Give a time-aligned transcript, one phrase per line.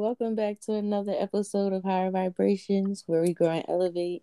[0.00, 4.22] welcome back to another episode of Higher Vibrations, where we grow and elevate.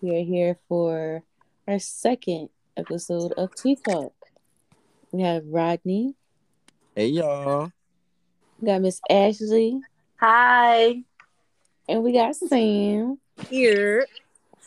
[0.00, 1.22] We are here for
[1.68, 4.12] our second episode of Tea Talk.
[5.12, 6.16] We have Rodney.
[6.96, 7.70] Hey y'all.
[8.60, 9.80] We got Miss Ashley.
[10.16, 11.04] Hi.
[11.88, 13.20] And we got Sam.
[13.48, 14.04] Here.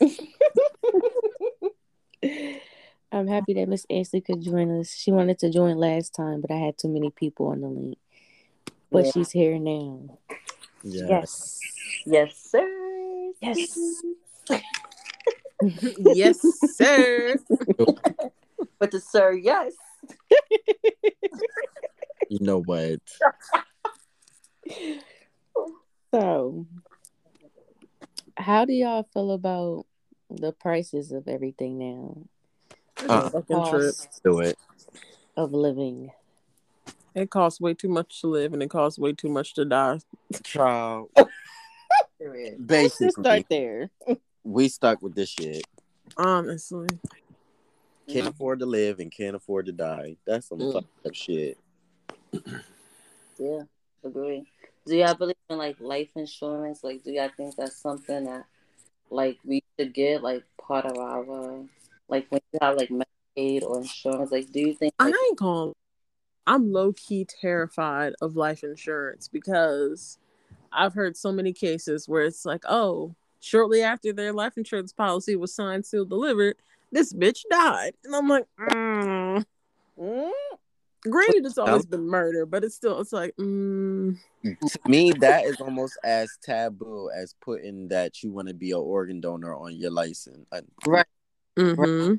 [3.12, 4.94] I'm happy that Miss Ashley could join us.
[4.94, 7.98] She wanted to join last time, but I had too many people on the link.
[8.92, 9.10] But yeah.
[9.12, 10.18] she's here now.
[10.84, 11.60] Yes.
[12.04, 13.32] Yes, sir.
[13.40, 14.02] Yes.
[15.98, 16.40] yes,
[16.76, 17.36] sir.
[18.78, 19.72] but the sir, yes.
[22.28, 23.00] you know what?
[26.12, 26.66] So,
[28.36, 29.86] how do y'all feel about
[30.28, 32.18] the prices of everything now?
[33.08, 34.58] Uh, the cost do it.
[35.36, 36.10] Of living.
[37.14, 40.00] It costs way too much to live, and it costs way too much to die.
[40.42, 41.10] Child.
[42.66, 43.90] Basically, start there.
[44.44, 45.64] we stuck with this shit.
[46.16, 46.88] Honestly,
[48.08, 50.16] can't afford to live and can't afford to die.
[50.26, 50.72] That's some mm.
[50.72, 51.58] fucked up shit.
[53.38, 53.62] Yeah,
[54.04, 54.46] agree.
[54.86, 56.82] Do y'all believe in like life insurance?
[56.82, 58.46] Like, do y'all think that's something that
[59.10, 61.64] like we should get like part of our
[62.08, 64.32] like when you have like Medicaid or insurance?
[64.32, 64.94] Like, do you think?
[64.98, 65.74] Like, I ain't going
[66.46, 70.18] I'm low key terrified of life insurance because
[70.72, 75.36] I've heard so many cases where it's like, oh, shortly after their life insurance policy
[75.36, 76.56] was signed, sealed, delivered,
[76.90, 77.94] this bitch died.
[78.04, 79.44] And I'm like, mm.
[80.00, 80.30] Mm.
[81.02, 84.16] granted, it's always been murder, but it's still, it's like, mm.
[84.44, 88.78] to me, that is almost as taboo as putting that you want to be an
[88.78, 90.46] organ donor on your license.
[90.86, 91.06] Right.
[91.56, 92.14] Mm-hmm.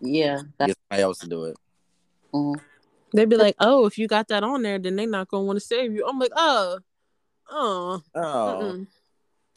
[0.00, 0.40] Yeah.
[0.58, 1.56] That's somebody else to do it.
[2.32, 2.60] Mm-hmm.
[3.16, 5.56] They'd be like, "Oh, if you got that on there, then they're not gonna want
[5.56, 6.78] to save you." I'm like, "Oh,
[7.50, 8.86] oh, oh."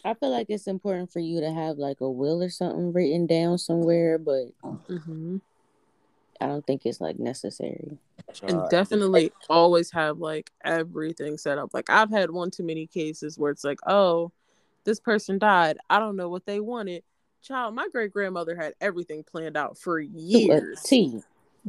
[0.05, 3.27] I feel like it's important for you to have like a will or something written
[3.27, 5.37] down somewhere, but mm-hmm.
[6.39, 7.97] I don't think it's like necessary.
[8.43, 11.73] And definitely always have like everything set up.
[11.73, 14.31] Like I've had one too many cases where it's like, "Oh,
[14.85, 15.79] this person died.
[15.89, 17.03] I don't know what they wanted."
[17.41, 20.81] Child, my great grandmother had everything planned out for years.
[20.83, 21.21] T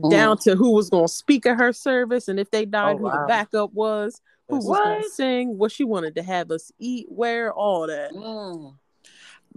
[0.09, 2.99] down to who was going to speak at her service, and if they died, oh,
[2.99, 6.51] who the backup was, who That's was going to sing, what she wanted to have
[6.51, 8.13] us eat, where, all that.
[8.13, 8.75] Mm.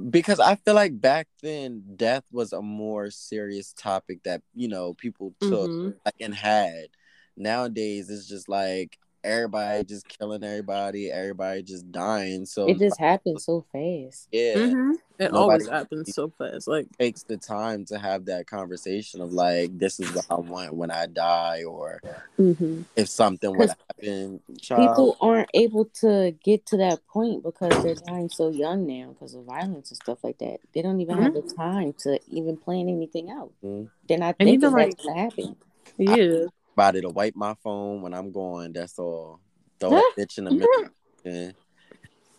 [0.10, 4.96] Because I feel like back then, death was a more serious topic that you know
[4.96, 5.92] people took mm-hmm.
[6.04, 6.88] like, and had.
[7.36, 12.46] Nowadays, it's just like everybody just killing everybody, everybody just dying.
[12.46, 14.28] So it just happens so fast.
[14.32, 14.92] Yeah, mm-hmm.
[15.20, 16.68] it Nobody always happens so fast.
[16.68, 20.74] Like takes the time to have that conversation of like, this is what I want
[20.74, 22.02] when I die, or
[22.40, 22.84] mm-hmm.
[22.96, 24.40] if something would happen.
[24.62, 24.90] Child.
[24.90, 29.34] People aren't able to get to that point because they're dying so young now because
[29.34, 30.60] of violence and stuff like that.
[30.74, 31.24] They don't even mm-hmm.
[31.24, 33.52] have the time to even plan anything out.
[33.64, 33.86] Mm-hmm.
[34.08, 35.56] They're not thinking that's like, gonna happen.
[35.98, 36.46] Yeah.
[36.46, 38.74] I, body to wipe my phone when I'm going.
[38.74, 39.40] That's all.
[39.80, 40.90] Throw a bitch in the middle,
[41.26, 41.50] mm-hmm.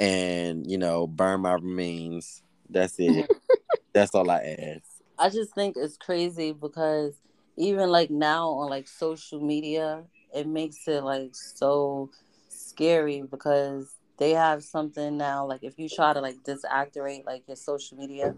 [0.02, 2.42] and you know, burn my remains.
[2.70, 3.30] That's it.
[3.92, 5.02] That's all I ask.
[5.18, 7.14] I just think it's crazy because
[7.56, 12.10] even like now on like social media, it makes it like so
[12.48, 15.46] scary because they have something now.
[15.46, 18.34] Like if you try to like disactivate like your social media,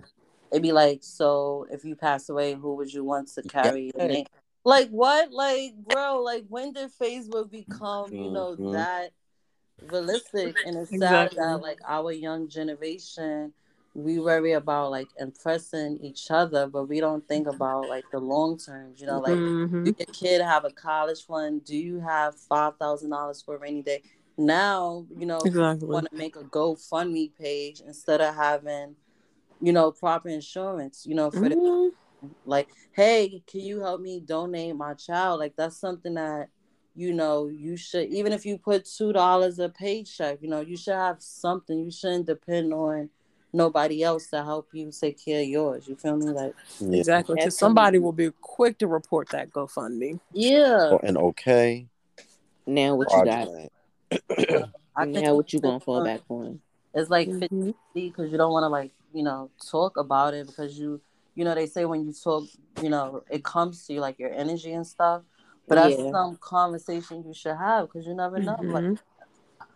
[0.51, 4.03] it'd be like, so if you pass away, who would you want to carry yeah.
[4.03, 4.27] your name?
[4.67, 5.33] Like what?
[5.33, 8.73] Like bro, like when did Facebook become, you know, mm-hmm.
[8.73, 9.13] that
[9.81, 10.57] realistic?
[10.67, 11.37] And it's exactly.
[11.37, 13.53] sad that like our young generation
[13.97, 18.59] we worry about like impressing each other, but we don't think about like the long
[18.59, 18.93] term.
[18.97, 19.85] You know, like mm-hmm.
[19.85, 21.65] do your kid have a college fund?
[21.65, 24.03] Do you have five thousand dollars for a rainy day?
[24.37, 25.89] Now, you know, exactly.
[25.89, 28.97] want to make a GoFundMe page instead of having,
[29.63, 31.07] you know, proper insurance.
[31.07, 31.49] You know, for mm-hmm.
[31.49, 31.93] the
[32.45, 35.41] like hey can you help me donate my child?
[35.41, 36.49] Like that's something that
[36.95, 40.77] you know you should even if you put two dollars a paycheck you know you
[40.77, 41.79] should have something.
[41.79, 43.11] You shouldn't depend on
[43.53, 45.89] nobody else to help you take care of yours.
[45.89, 46.27] You feel me?
[46.27, 46.99] Like yeah.
[46.99, 50.21] exactly because somebody will be quick to report that gofundme.
[50.33, 50.91] Yeah.
[50.93, 51.87] Oh, and okay
[52.67, 55.09] now what you got?
[55.09, 56.61] now what you gonna fall back on.
[56.95, 57.71] It's like mm-hmm.
[57.71, 61.01] 50 because you don't want to like you know talk about it because you
[61.37, 62.45] you know, they say when you talk,
[62.83, 65.23] you know, it comes to you like your energy and stuff.
[65.69, 66.11] But that's yeah.
[66.11, 68.57] some conversation you should have because you never know.
[68.57, 68.71] Mm-hmm.
[68.71, 68.99] Like,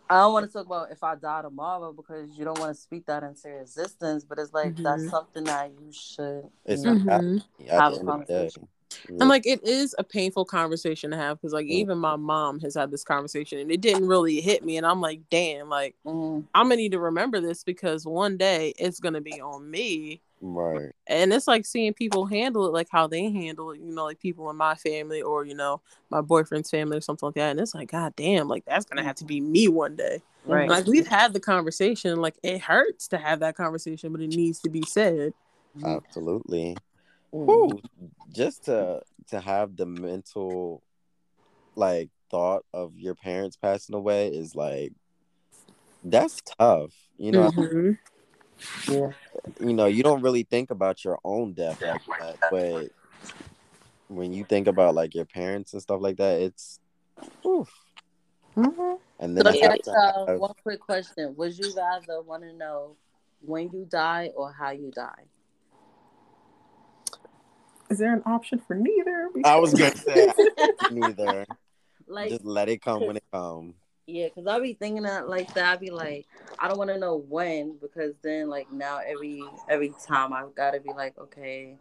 [0.09, 2.81] I don't want to talk about if I die tomorrow because you don't want to
[2.81, 4.23] speak that into existence.
[4.23, 4.83] But it's like mm-hmm.
[4.83, 6.49] that's something that you should.
[6.65, 8.67] It's you know, have a conversation.
[9.07, 11.71] And like it is a painful conversation to have because like Mm.
[11.71, 14.99] even my mom has had this conversation and it didn't really hit me and I'm
[14.99, 16.45] like, damn, like Mhm.
[16.53, 20.21] I'm gonna need to remember this because one day it's gonna be on me.
[20.41, 20.91] Right.
[21.07, 24.19] And it's like seeing people handle it like how they handle it, you know, like
[24.19, 27.51] people in my family or, you know, my boyfriend's family or something like that.
[27.51, 30.21] And it's like, God damn, like that's gonna have to be me one day.
[30.45, 30.69] Right.
[30.69, 34.59] Like we've had the conversation, like it hurts to have that conversation, but it needs
[34.59, 35.33] to be said.
[35.77, 35.97] Mhm.
[35.97, 36.77] Absolutely.
[37.33, 37.45] Mm.
[37.45, 37.81] Whew.
[38.31, 40.83] Just to to have the mental
[41.75, 44.93] like thought of your parents passing away is like
[46.03, 46.93] that's tough.
[47.17, 47.97] You know, Mhm.
[48.87, 49.11] Yeah.
[49.59, 52.89] you know, you don't really think about your own death like that, but
[54.07, 56.79] when you think about like your parents and stuff like that, it's
[57.45, 57.71] oof.
[58.55, 58.99] Mhm.
[59.19, 61.35] And then let it me to y'all have- one quick question.
[61.37, 62.95] Would you rather want to know
[63.41, 65.25] when you die or how you die?
[67.89, 69.29] Is there an option for neither?
[69.43, 70.31] I was gonna say
[70.89, 71.45] neither.
[72.07, 73.75] Like, Just let it come when it comes.
[74.11, 75.65] Yeah, because I'll be thinking that like that.
[75.65, 76.25] I'll be like,
[76.59, 80.71] I don't want to know when because then like now every every time I've got
[80.71, 81.75] to be like, okay,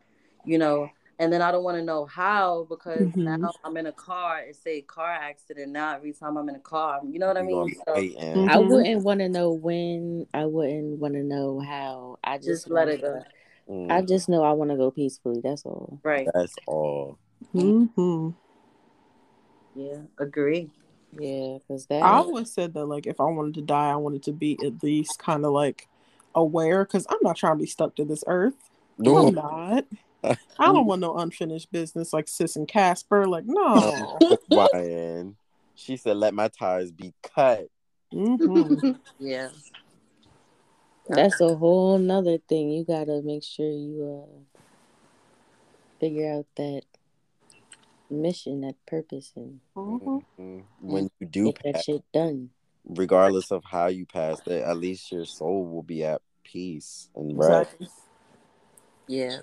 [0.44, 0.91] you know.
[1.19, 3.41] And then I don't want to know how because Mhm.
[3.41, 5.71] now I'm in a car and say car accident.
[5.71, 7.69] Now every time I'm in a car, you know what I mean?
[7.69, 8.49] be So waiting.
[8.49, 10.27] I wouldn't want to know when.
[10.32, 12.19] I wouldn't want to know how.
[12.25, 13.23] I just, just let it go.
[13.69, 15.43] Mm, I just know I want to go peacefully.
[15.43, 16.00] That's all.
[16.03, 16.27] Right.
[16.32, 17.19] that's all.
[17.55, 18.35] Mhm.
[19.75, 19.99] Yeah.
[20.19, 20.71] Agree.
[21.12, 22.03] Yeah, because that.
[22.03, 24.83] I always said that like if I wanted to die, I wanted to be at
[24.83, 25.89] least kind of like
[26.35, 28.71] aware because I'm not trying to be stuck to this earth.
[29.05, 29.85] I'm not.
[30.59, 33.27] I don't want no unfinished business like Sis and Casper.
[33.27, 34.19] Like no.
[34.51, 35.37] Ryan.
[35.75, 37.69] She said, "Let my tires be cut."
[38.13, 38.75] hmm
[39.19, 39.49] Yeah.
[41.09, 42.71] That's a whole nother thing.
[42.71, 44.61] You gotta make sure you uh
[45.99, 46.83] figure out that
[48.11, 50.65] mission, that purpose, and Mhm.
[50.81, 52.51] When you do get that shit done.
[52.85, 57.39] regardless of how you pass it, at least your soul will be at peace and
[57.39, 57.75] rest.
[57.79, 57.89] Exactly.
[59.07, 59.41] Yeah.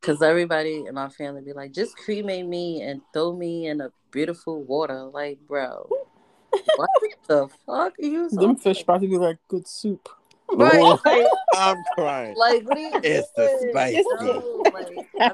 [0.00, 3.92] Cause everybody in my family be like, just cremate me and throw me in a
[4.10, 5.04] beautiful water.
[5.04, 5.88] Like, bro,
[6.76, 6.90] what
[7.28, 10.08] the fuck are you Them fish about to be like good soup.
[10.54, 10.80] Right.
[10.80, 12.34] Oh, Like, I'm crying.
[12.36, 13.70] like, what are you It's the doing?
[13.72, 14.04] spicy.
[14.20, 15.32] No, like, I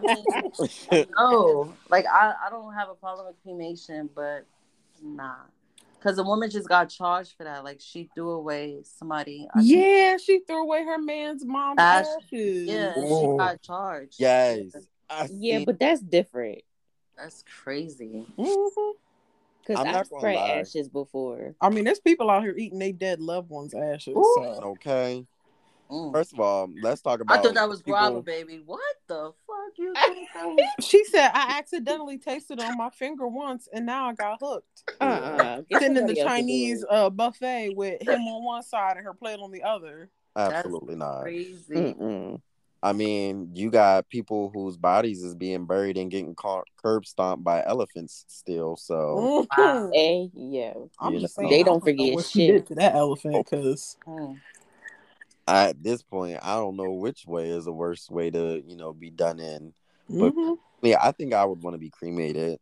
[0.94, 1.74] mean, no.
[1.88, 4.46] Like, I, I don't have a problem with cremation, but
[5.02, 5.34] nah.
[6.02, 7.64] Cause the woman just got charged for that.
[7.64, 9.48] Like, she threw away somebody.
[9.52, 12.68] I think- Yeah, she threw away her man's mom's Ash- ashes.
[12.68, 13.32] Yeah, Ooh.
[13.32, 14.14] she got charged.
[14.18, 14.72] yes.
[15.30, 16.62] Yeah, but that's different.
[17.16, 18.26] That's crazy.
[18.38, 18.92] Mhm.
[19.66, 20.50] Cause I'm I've not spread lie.
[20.60, 21.54] ashes before.
[21.60, 24.14] I mean, there's people out here eating their dead loved ones' ashes.
[24.14, 24.60] So.
[24.78, 25.26] okay.
[25.90, 26.12] Mm.
[26.12, 27.38] First of all, let's talk about.
[27.38, 28.62] I thought that was people- guava, baby.
[28.64, 30.84] What the fuck you think that was?
[30.86, 34.84] She said I accidentally tasted on my finger once, and now I got hooked.
[35.00, 39.14] Uh uh Sitting in the Chinese uh, buffet with him on one side and her
[39.14, 40.10] plate on the other.
[40.36, 41.22] Absolutely not.
[41.22, 41.74] Crazy.
[41.74, 42.40] Mm-mm.
[42.86, 47.42] I mean, you got people whose bodies is being buried and getting caught curb stomped
[47.42, 48.76] by elephants still.
[48.76, 49.90] So Wow.
[49.92, 50.74] Hey, yeah.
[51.00, 52.66] I'm just saying, They I don't forget what she shit.
[52.66, 54.38] to that elephant because Mm.
[55.48, 58.92] At this point, I don't know which way is the worst way to, you know,
[58.92, 59.74] be done in.
[60.08, 60.58] But- Mhm.
[60.82, 62.60] Yeah, I think I would want to be cremated.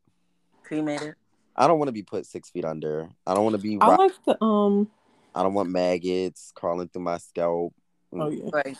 [0.62, 1.16] Cremated.
[1.54, 3.10] I don't want to be put six feet under.
[3.26, 3.76] I don't want to be.
[3.78, 4.90] I rot- like the um.
[5.34, 7.74] I don't want maggots crawling through my scalp.
[8.12, 8.78] Oh yeah, Right.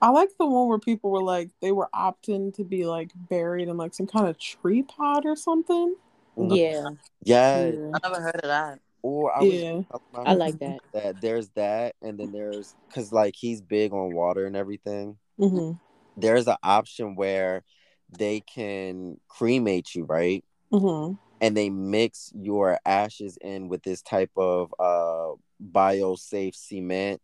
[0.00, 3.68] I like the one where people were like they were opting to be like buried
[3.68, 5.94] in like some kind of tree pot or something.
[6.36, 6.90] Yeah,
[7.24, 7.74] Yes.
[7.74, 7.90] Yeah.
[7.94, 8.80] I never heard of that.
[9.02, 9.82] Or I was Yeah.
[9.90, 10.80] telling my I like that.
[10.92, 15.16] that there's that, and then there's because like he's big on water and everything.
[15.38, 15.72] hmm
[16.16, 17.62] There's an option where
[18.10, 20.44] they can cremate you, right?
[20.70, 25.32] hmm and they mix your ashes in with this type of uh
[25.72, 27.20] biosafe cement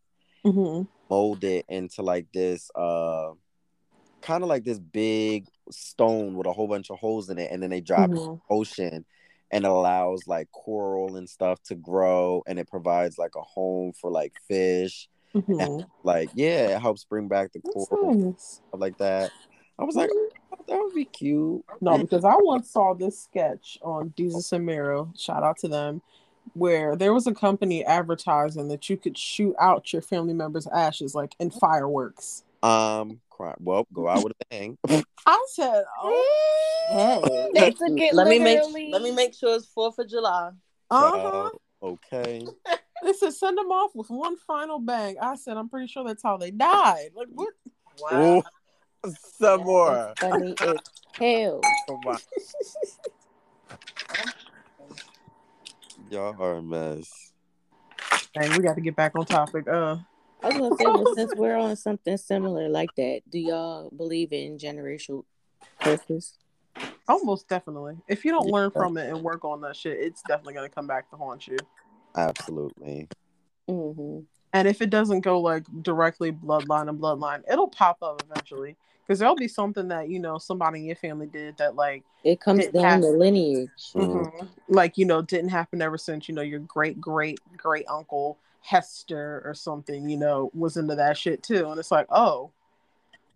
[0.53, 3.31] hmm mold it into like this uh
[4.23, 7.63] kind of like this big stone with a whole bunch of holes in it and
[7.63, 9.05] then they drop it in hmm the ocean
[9.53, 13.93] and it allows like coral and stuff to grow and it provides like a home
[14.01, 15.09] for like fish.
[15.33, 18.61] Hmm like yeah it helps bring back the That's coral nice.
[18.69, 19.33] stuff like that.
[19.79, 20.29] I was like oh,
[20.67, 21.65] that would be cute.
[21.81, 25.13] No, because I once saw this sketch on Jesus and Miro.
[25.17, 26.03] Shout out to them.
[26.55, 31.15] Where there was a company advertising that you could shoot out your family members' ashes
[31.15, 32.45] like in fireworks.
[32.63, 33.55] um cry.
[33.61, 34.79] well go out with a bang
[35.27, 38.61] I said, "Oh, They took it Let me make
[38.91, 40.51] let me make sure it's Fourth of July.
[40.91, 42.47] uh huh." Child, okay
[43.03, 45.17] They said send them off with one final bang.
[45.21, 47.53] I said, "I'm pretty sure that's how they died." Like what?
[48.01, 48.39] Wow.
[49.05, 50.15] Ooh, some more.
[50.19, 50.77] Funny as
[51.13, 51.61] hell.
[51.87, 52.19] Come on.
[56.11, 57.33] Y'all are a mess.
[58.35, 59.67] Dang, we got to get back on topic.
[59.69, 59.97] Uh,
[60.43, 64.33] I was gonna say, well, since we're on something similar like that, do y'all believe
[64.33, 65.25] in generational
[65.81, 66.39] curses?
[67.09, 67.97] almost definitely.
[68.09, 70.87] If you don't learn from it and work on that shit, it's definitely gonna come
[70.87, 71.57] back to haunt you.
[72.17, 73.09] Absolutely.
[73.69, 74.21] Mm-hmm.
[74.57, 78.75] And if it doesn't go like directly bloodline and bloodline, it'll pop up eventually.
[79.07, 82.41] Because there'll be something that you know somebody in your family did that like It
[82.41, 83.69] comes down has- the lineage.
[83.95, 84.33] Mhm.
[84.33, 88.39] mhm, like you know didn't happen ever since you know your great great great uncle
[88.63, 92.51] Hester or something you know was into that shit too, and it's like oh,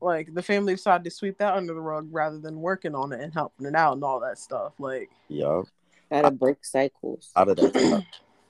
[0.00, 3.21] like the family decided to sweep that under the rug rather than working on it
[3.21, 4.73] and helping it out and all that stuff.
[4.79, 5.62] Like yeah,
[6.11, 7.31] Gotta break cycles.
[7.37, 8.05] Out of that stuff.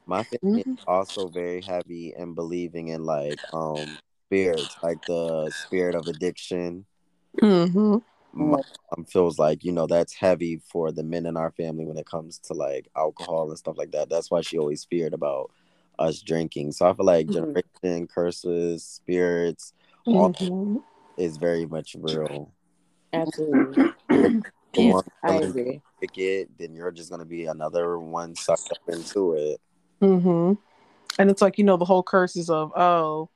[0.07, 0.78] My family Mhm.
[0.78, 6.87] is also very heavy in believing in like um spirits, like the spirit of addiction.
[7.42, 7.99] mm-hmm.
[8.33, 8.59] My
[8.97, 12.07] mom feels like, you know, that's heavy for the men in our family when it
[12.07, 14.09] comes to like alcohol and stuff like that.
[14.09, 15.50] That's why she always feared about
[15.99, 16.73] us drinking.
[16.73, 17.62] So I feel like Mhm.
[17.83, 19.75] generation, curses, spirits,
[20.07, 20.76] all Mm-hmm.
[21.16, 22.52] is very much real.
[23.12, 23.83] Absolutely.
[24.09, 24.42] The
[24.75, 25.83] Yeah, one I feeling agree.
[26.00, 29.61] wicked, then you're just gonna be another one sucked up into it.
[30.00, 30.54] Mm-hmm.
[31.19, 33.28] And it's like, you know, the whole curses of, oh,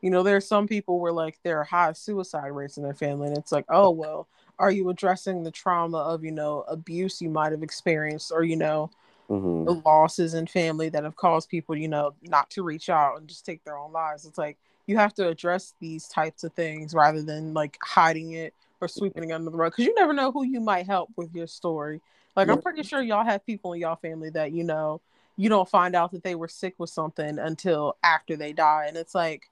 [0.00, 2.94] you know, there are some people where like there are high suicide rates in their
[2.94, 3.28] family.
[3.28, 7.30] And it's like, oh, well, are you addressing the trauma of, you know, abuse you
[7.30, 8.90] might have experienced or, you know,
[9.28, 13.18] hmm the losses in family that have caused people, you know, not to reach out
[13.18, 14.26] and just take their own lives?
[14.26, 18.54] It's like you have to address these types of things rather than like hiding it
[18.80, 21.32] or sweeping it under the rug because you never know who you might help with
[21.32, 22.00] your story.
[22.34, 25.00] Like, I'm pretty sure y'all have people in y'all family that, you know,
[25.36, 28.86] you don't find out that they were sick with something until after they die.
[28.88, 29.48] And it's like,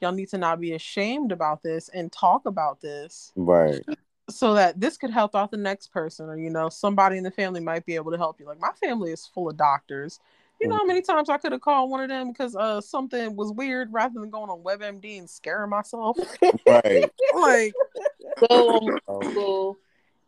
[0.00, 3.84] y'all need to not be ashamed about this and talk about this Right.
[4.28, 7.30] so that this could help out the next person or, you know, somebody in the
[7.30, 8.46] family might be able to help you.
[8.46, 10.20] Like, my family is full of doctors.
[10.60, 13.34] You know how many times I could have called one of them because uh something
[13.34, 16.16] was weird rather than going on WebMD and scaring myself.
[16.64, 17.10] Right.
[17.34, 17.74] like,
[18.48, 19.78] Go on Oh, Google,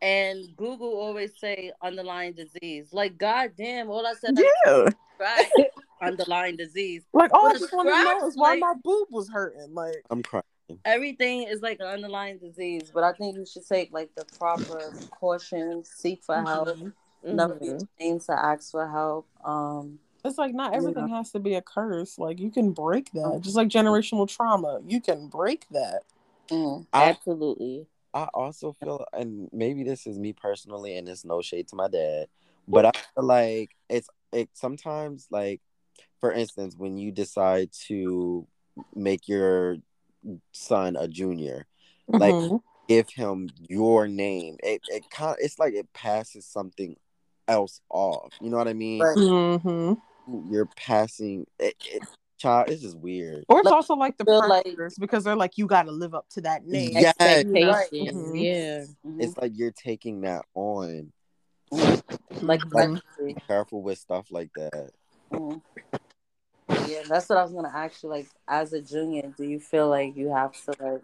[0.01, 2.89] and Google always say underlying disease.
[2.91, 4.89] Like, goddamn, all I said, yeah.
[5.19, 5.45] right,
[6.01, 7.03] underlying disease.
[7.13, 9.73] Like, all I just want to know is why like- my boob was hurting.
[9.73, 10.43] Like, I'm crying.
[10.83, 14.91] Everything is like an underlying disease, but I think you should take like the proper
[15.11, 16.91] caution, seek for help, mhm.
[17.23, 17.87] never be Mhm.
[17.99, 19.27] ashamed to ask for help.
[19.43, 22.17] Um, It's like not You everything has to be a curse.
[22.17, 23.41] Like you can break that.
[23.41, 23.87] Just like Mm-hmm.
[23.87, 26.01] generational trauma, you can break that.
[26.49, 27.81] mm, Absolutely.
[27.81, 27.94] I
[28.33, 32.27] also feel, and maybe this is me personally, and it's no shade to my dad,
[32.67, 35.61] but I feel like it's it sometimes like,
[36.19, 38.47] for instance, when you decide to
[38.95, 39.77] make your
[40.53, 41.67] son a junior,
[42.07, 42.61] like Mhm.
[42.87, 46.95] give him your name, it it kind it's like it passes something
[47.47, 48.33] else off.
[48.41, 49.01] You know what I mean?
[49.03, 49.17] Right.
[49.17, 50.01] Mhm.
[50.49, 52.03] You're passing it, it
[52.37, 52.69] child.
[52.69, 53.45] It's just weird.
[53.49, 55.91] Or it's Like, also like the feel like- pressures because they're like you got to
[55.91, 56.91] live up to that name.
[56.93, 57.13] Yeah.
[57.19, 58.15] Expectation.
[58.15, 58.41] Mhm.
[58.43, 58.85] Yeah.
[59.05, 61.11] mhm, It's like you're taking that on.
[62.41, 62.61] like.
[63.23, 64.91] Be careful with stuff like that.
[65.31, 65.61] Mhm.
[66.87, 68.09] Yeah, that's what I was gonna ask you.
[68.09, 71.01] Like, as a junior, do you feel like you have to like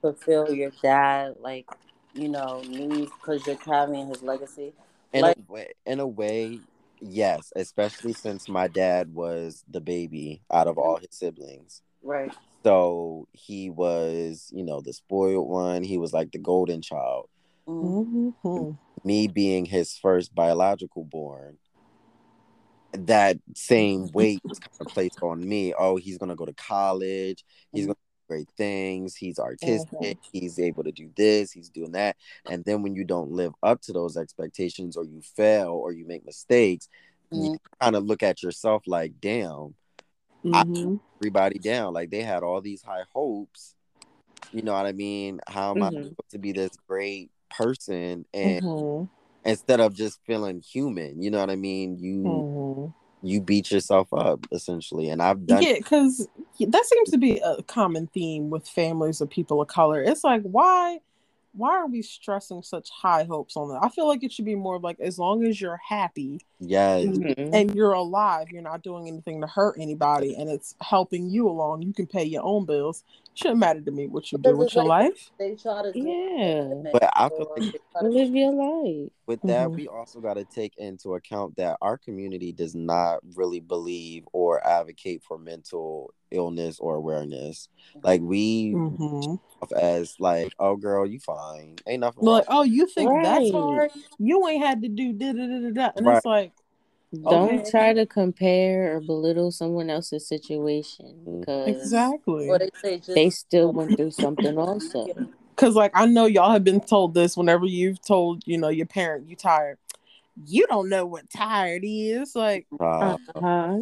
[0.00, 1.68] fulfill your dad, like,
[2.14, 4.72] you know, needs because you're carrying his legacy?
[5.12, 6.60] In Like- a way, in a way,
[7.00, 7.52] yes.
[7.56, 12.32] Especially since my dad was the baby out of all his siblings, Right.
[12.64, 15.82] so he was, you know, the spoiled one.
[15.82, 17.28] He was like the golden child.
[17.66, 18.34] Mhm.
[18.44, 18.78] Mhm.
[19.04, 21.58] Me being his first biological born,
[22.92, 25.72] that same weight was kind of placed on me.
[25.72, 27.44] Oh, he's gonna go to college.
[27.72, 29.16] He's gonna do great things.
[29.16, 30.18] He's artistic.
[30.32, 31.50] He's able to do this.
[31.50, 32.16] He's doing that.
[32.48, 36.06] And then when you don't live up to those expectations, or you fail, or you
[36.06, 36.88] make mistakes,
[37.32, 37.58] you Mhm.
[37.80, 39.74] kind of look at yourself like, damn,
[40.44, 41.00] Mhm.
[41.20, 41.92] everybody down.
[41.92, 43.74] Like they had all these high hopes.
[44.52, 45.40] You know what I mean?
[45.48, 46.08] How am I Mhm.
[46.10, 48.26] supposed to be this great person?
[48.32, 49.08] And Mhm.
[49.44, 51.98] instead of just feeling human, you know what I mean?
[51.98, 52.94] You.
[53.22, 55.10] You beat yourself up essentially.
[55.10, 59.30] And I've done Yeah, because that seems to be a common theme with families of
[59.30, 60.02] people of color.
[60.02, 61.00] It's like why
[61.52, 63.80] why are we stressing such high hopes on that?
[63.82, 67.04] I feel like it should be more like as long as you're happy yes.
[67.04, 67.50] Mhm.
[67.52, 71.82] and you're alive, you're not doing anything to hurt anybody, and it's helping you along.
[71.82, 73.02] You can pay your own bills.
[73.40, 75.30] Shouldn't matter to me what you do with your like- life.
[75.38, 76.90] They try to Yeah.
[76.92, 79.10] But I feel like they try to- Live your life.
[79.26, 79.76] with that, Mhm.
[79.76, 84.64] we also got to take into account that our community does not really believe or
[84.66, 87.68] advocate for mental illness or awareness.
[88.02, 89.34] Like we Mm-hmm.
[89.76, 91.76] as like, oh girl, you fine.
[91.86, 92.58] Ain't nothing Like, wrong.
[92.58, 93.90] oh, you think that's hard?
[94.18, 95.90] You ain't had to do da da da da da.
[95.96, 96.16] And Right.
[96.18, 96.52] it's like,
[97.12, 97.70] Don't Okay.
[97.70, 102.48] try to compare or belittle someone else's situation because exactly.
[102.48, 105.06] Or they say just they still went through something also.
[105.56, 108.86] Because, like, I know y'all have been told this whenever you've told, you know, your
[108.86, 109.76] parent you tired.
[110.46, 112.34] You don't know what tired is.
[112.34, 113.80] Like, Uh, Uh-huh.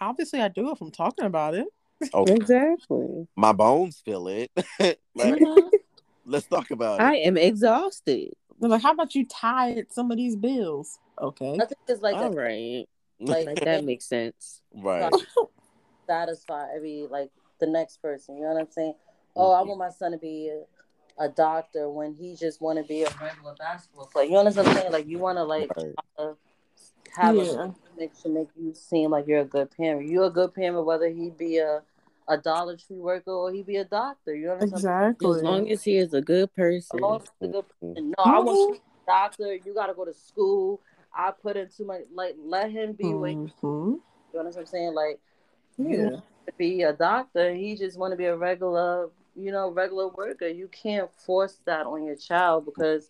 [0.00, 1.68] obviously, I do if I'm talking about it.
[2.12, 3.28] oh, Exactly.
[3.36, 4.50] my bones feel it.
[5.14, 5.70] like, Mhm.
[6.26, 7.04] let's talk about it.
[7.04, 8.32] I am exhausted.
[8.62, 11.00] They're like, how about you tired some of these bills?
[11.20, 11.54] Okay.
[11.54, 12.88] I think it's like All a, right.
[13.18, 14.62] like Like that makes sense.
[14.72, 15.12] right.
[16.06, 18.36] satisfy every like the next person.
[18.36, 18.94] You know what I'm saying?
[19.34, 20.48] Oh, I want my son to be
[21.18, 24.26] a, a doctor when he just want to be a regular basketball player.
[24.26, 24.92] You know what I'm saying?
[24.92, 25.94] Like you want to like Right.
[26.18, 26.34] uh,
[27.16, 27.42] have Yeah.
[27.42, 30.08] a mix to make you seem like you're a good parent.
[30.08, 31.82] You're a good parent whether he be a
[32.28, 34.34] a Dollar Tree worker or he be a doctor.
[34.34, 34.78] You know what I'm saying?
[34.78, 35.36] Exactly.
[35.38, 36.98] As long as he is a good person.
[36.98, 37.88] As long as he's a good mm-hmm.
[37.88, 38.14] person.
[38.18, 39.54] No, I want you to be a doctor.
[39.54, 40.80] You got to go to school.
[41.14, 42.02] I put in too much.
[42.14, 43.12] Like let him be.
[43.12, 43.66] What, mm-hmm.
[43.66, 44.00] you
[44.34, 44.94] know what I'm saying?
[44.94, 45.20] Like
[45.76, 46.10] Yeah.
[46.46, 47.54] to be a doctor.
[47.54, 50.48] He just want to be a regular, you know, regular worker.
[50.48, 53.08] You can't force that on your child because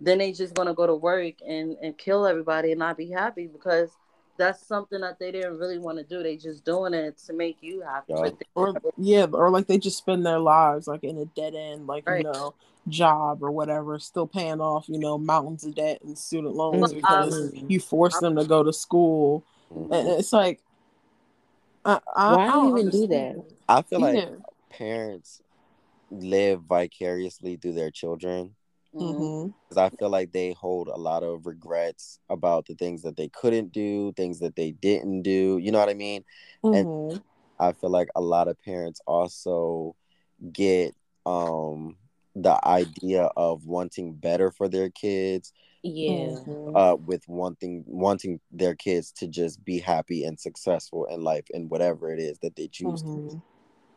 [0.00, 3.46] then they just gonna go to work and and kill everybody and not be happy
[3.46, 3.90] because
[4.36, 6.22] that's something that they didn't really want to do.
[6.22, 8.12] They just doing it to make you happy.
[8.14, 8.20] Yeah.
[8.22, 11.54] But they- Or yeah, or like they just spend their lives like in a dead
[11.54, 12.24] end, like Right.
[12.24, 12.54] you know,
[12.88, 17.52] job or whatever, still paying off, you know, mountains of debt and student loans because
[17.68, 19.44] you force them to go to school.
[19.72, 19.92] Mhm.
[19.92, 20.60] And it's like
[21.84, 23.44] I, I, Why I don't even do that?
[23.68, 24.28] I feel like
[24.70, 25.42] parents
[26.10, 28.54] live vicariously through their children
[29.00, 29.16] Mhm.
[29.16, 33.16] hmm because I feel like they hold a lot of regrets about the things that
[33.16, 35.58] they couldn't do, things that they didn't do.
[35.58, 36.24] You know what I mean?
[36.62, 37.18] hmm
[37.58, 39.96] I feel like a lot of parents also
[40.52, 40.94] get
[41.26, 41.96] um
[42.34, 46.42] the idea of wanting better for their kids Yeah.
[46.46, 46.74] Mhm.
[46.74, 51.70] uh with wanting wanting their kids to just be happy and successful in life and
[51.70, 53.42] whatever it is that they choose to Mhm.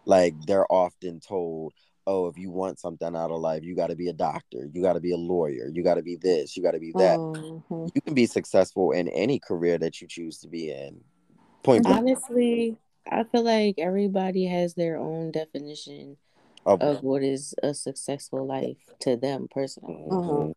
[0.06, 1.74] like they're often told
[2.08, 4.82] oh if you want something out of life you got to be a doctor you
[4.82, 7.20] got to be a lawyer you got to be this you got to be that
[7.20, 7.92] Mhm.
[7.94, 11.04] you can be successful in any career that you choose to be in
[11.64, 12.78] point blank Honestly,
[13.12, 16.18] I feel like everybody has their own definition
[16.66, 20.10] of of what is a successful life to them personally.
[20.10, 20.54] Mhm.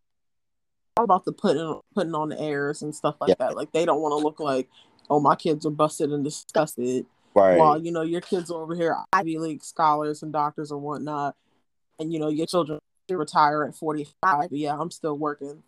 [0.96, 3.34] all about the putting putting on the airs and stuff like Yeah.
[3.38, 3.56] that.
[3.56, 4.68] Like they don't want to look like,
[5.08, 7.06] oh, my kids are busted and disgusted.
[7.38, 10.83] Right While you know your kids are over here Ivy League scholars and doctors and
[10.83, 11.37] whatnot,
[11.98, 12.79] and you know your children
[13.11, 14.48] retire at forty five.
[14.53, 15.62] Yeah, I'm still working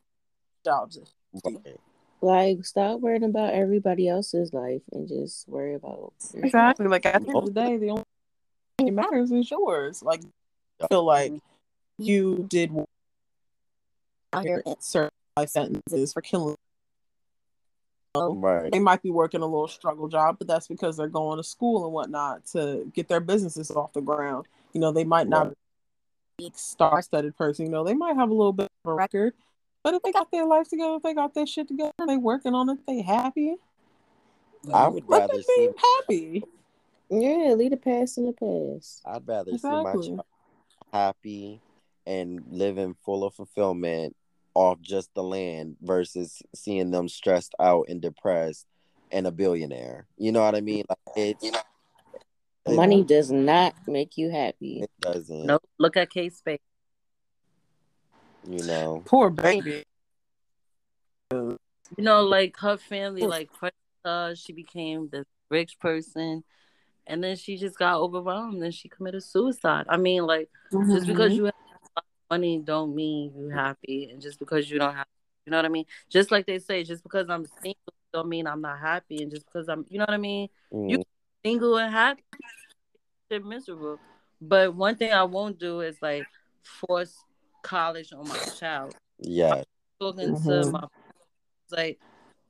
[0.64, 0.98] jobs.
[1.44, 1.76] Right.
[2.22, 6.44] Like, stop worrying about everybody else's life and just worry about yourself.
[6.44, 6.86] Exactly.
[6.86, 8.04] Like at the end of the day, the only
[8.76, 10.02] thing that matters is yours.
[10.02, 10.20] Like
[10.82, 11.32] I feel like
[11.96, 12.72] you did
[14.32, 16.56] out here in certain life sentences for killing.
[18.14, 21.44] Right They might be working a little struggle job, but that's because they're going to
[21.44, 24.46] school and whatnot to get their businesses off the ground.
[24.72, 25.56] You know, they might not Right.
[26.38, 27.66] be a star-studded person.
[27.66, 29.34] You know, they might have a little bit of a record,
[29.82, 32.54] but if they got their life together, if they got their shit together, they working
[32.54, 33.56] on it, they happy.
[34.72, 36.44] i would Let rather them see be happy.
[37.10, 39.02] Yeah, leave the past in the past.
[39.06, 40.20] i'd rather see my child
[40.92, 41.60] happy
[42.06, 44.14] and living full of fulfillment
[44.54, 48.66] off just the land versus seeing them stressed out and depressed
[49.12, 51.56] and a billionaire you know what i mean like it's it,
[52.68, 54.82] Money does not make you happy.
[54.82, 55.64] it doesn't Nope.
[55.78, 56.60] Look at Kate Spade.
[58.46, 59.84] you know Poor baby.
[61.96, 64.34] You know, like her family, like pressed her.
[64.34, 66.44] She became this rich person,
[67.06, 69.86] and then she just got overwhelmed and she committed suicide.
[69.88, 71.34] I mean, like just because mm-hmm.
[71.34, 71.54] you have
[72.30, 75.06] money don't mean you happy, and just because you don't have,
[75.46, 75.86] you know what I mean.
[76.08, 77.76] Just like they say, just because I'm single
[78.12, 80.48] don't mean I'm not happy, and just because I'm, you know what I mean.
[80.72, 81.02] Mm,
[81.44, 82.22] Single and happy,
[83.28, 83.98] they're miserable.
[84.40, 86.26] But one thing I won't do is like
[86.62, 87.16] force
[87.62, 88.94] college on my child.
[89.20, 89.62] yeah
[90.00, 90.72] Talking to Mhm.
[90.72, 90.86] my
[91.70, 91.98] like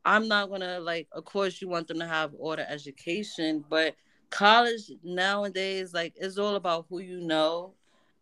[0.04, 3.94] I'm not gonna like of course you want them to have order education, but
[4.30, 7.74] college nowadays like it's all about who you know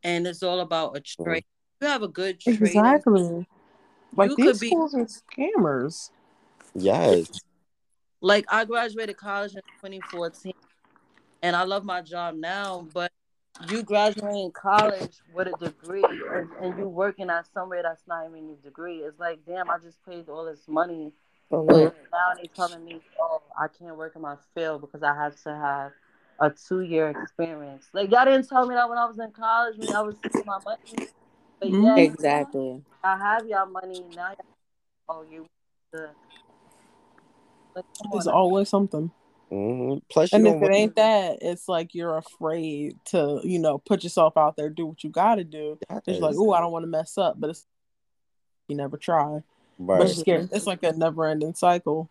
[0.09, 1.45] and it's all about a trade.
[1.81, 2.61] You have a good trade.
[2.61, 3.47] Exactly.
[4.17, 6.11] Like You these could be- schools are scammers.
[6.75, 7.31] yes
[8.21, 10.53] Like I graduated college in 2014
[11.43, 13.13] and I love my job now, but
[13.69, 18.49] you graduating college with a degree and, and you working at somewhere that's not even
[18.49, 18.99] your degree.
[18.99, 21.13] It's like, damn, I just paid all this money
[21.51, 21.97] For But what?
[22.13, 25.55] now they telling me, oh, I can't work in my field because I have to
[25.55, 25.93] have
[26.41, 27.89] a two year experience.
[27.93, 30.47] Like y'all didn't tell me that when I was in college when I was saving
[30.47, 31.09] my money.
[31.61, 32.83] But yeah, Exactly.
[33.03, 34.29] I have y'all money now.
[34.29, 34.37] Y'all,
[35.09, 35.47] oh, you.
[35.93, 36.11] The,
[37.75, 38.35] like, It's on.
[38.35, 39.11] always something.
[39.51, 40.03] Mhm.
[40.11, 44.05] Plus, And if it want- ain't that, it's like you're afraid to, you know, put
[44.05, 45.79] yourself out there, do what you got to do.
[46.07, 47.67] It's like, oh, I don't want to mess up, but it's
[48.69, 49.43] you never try.
[49.79, 49.99] But right.
[50.01, 50.51] you're scared.
[50.53, 52.11] It's like a never-ending cycle.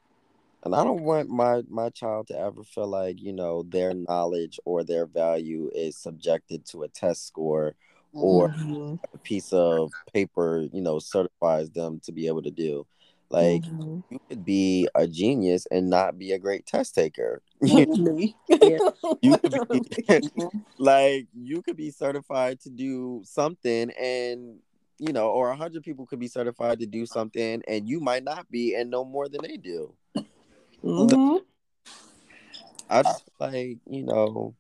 [0.67, 4.59] And I don't want my my child to ever feel like you know their knowledge
[4.65, 7.75] or their value is subjected to a test score
[8.13, 8.99] or Mhm.
[9.13, 12.85] a piece of paper, you know, certifies them to be able to do.
[13.29, 14.03] Like Mhm.
[14.09, 17.41] you could be a genius and not be a great test taker.
[17.61, 18.37] Literally.
[18.49, 18.79] Yeah.
[19.21, 19.81] you could be
[20.77, 24.59] like you could be certified to do something and
[24.99, 28.23] you know or a hundred people could be certified to do something and you might
[28.23, 29.93] not be and know more than they do
[30.83, 31.41] Mhm.
[32.89, 34.55] i just like you know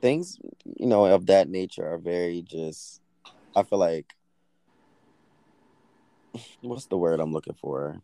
[0.00, 3.00] things you know of that nature are very just
[3.54, 4.14] i feel like
[6.62, 8.00] what's the word i'm looking for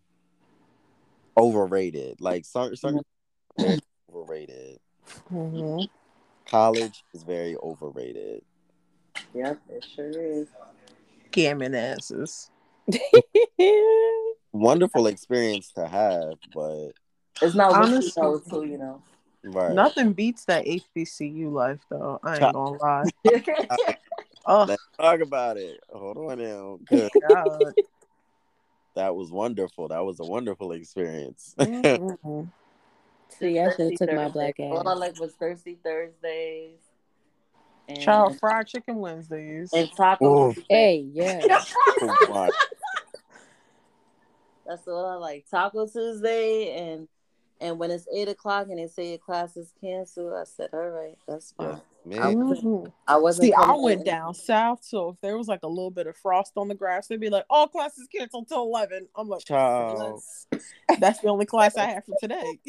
[1.39, 3.01] overrated like certain, certain
[3.59, 3.79] very
[4.11, 4.79] overrated
[5.31, 5.89] Mhm.
[6.47, 8.43] college is very overrated
[9.35, 10.49] Yep, it sure is.
[11.31, 12.51] Gammon asses.
[14.57, 16.91] wonderful experience to have but
[17.41, 19.03] It's not what Honestly- you know, too, you know.
[19.45, 22.19] right Nothing beats that HBCU life, though.
[22.23, 23.05] I ain't gonna lie.
[24.49, 25.81] Oh Let's talk about it.
[25.93, 26.79] Hold on now.
[26.89, 27.75] 'cause God.
[28.95, 29.89] that was wonderful.
[29.89, 31.55] That was a wonderful experience.
[31.59, 32.49] Mhm.
[33.39, 34.31] See, I should have Thirsty took my Thursday.
[34.33, 36.79] black All I like was Thirsty Thursdays.
[37.89, 39.73] And, Child fried chicken Wednesdays.
[39.73, 40.59] and Taco Oof.
[40.71, 41.61] Hey, yeah.
[44.67, 45.47] My- That's all I like.
[45.51, 47.09] Taco Tuesday and
[47.59, 50.91] and when it's eight o'clock and they say your class is canceled, I said, All
[50.91, 51.81] right, that's fine.
[52.05, 52.21] man.
[52.37, 52.93] Mhm.
[53.09, 54.05] I wasn't See, I went in.
[54.05, 57.07] down south, so if there was like a little bit of frost on the grass,
[57.09, 59.09] they'd be like, "All classes canceled till 11.
[59.17, 60.21] I'm like, Child.
[60.51, 62.61] "That's- "That's the only class I have for today."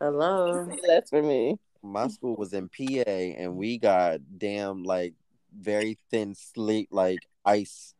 [0.00, 0.66] Hello.
[0.86, 1.58] That's for me.
[1.82, 5.14] My school was in PA and we got damn like
[5.58, 7.94] very thin slate like ice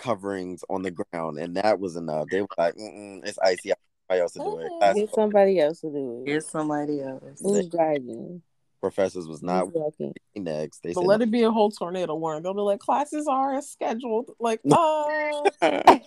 [0.00, 2.28] coverings on the ground and that was enough.
[2.30, 3.72] They were like, Mm-mm, it's icy.
[4.08, 4.72] Somebody else to do it.
[4.78, 6.28] Class Get somebody else to do it.
[6.28, 7.40] Here's somebody else.
[7.42, 8.42] Who's driving?
[8.80, 10.14] professors was not walking?
[10.34, 10.82] next.
[10.82, 12.42] They But said let it be a whole tornado warning.
[12.42, 15.50] They'll be like, "Classes are as scheduled." Like, uh,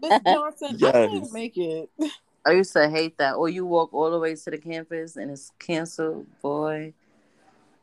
[0.00, 1.90] Miss Johnson, I can't make it.
[2.46, 3.34] I used to hate that.
[3.34, 6.94] Or you walk all the way to the campus and it's canceled, boy.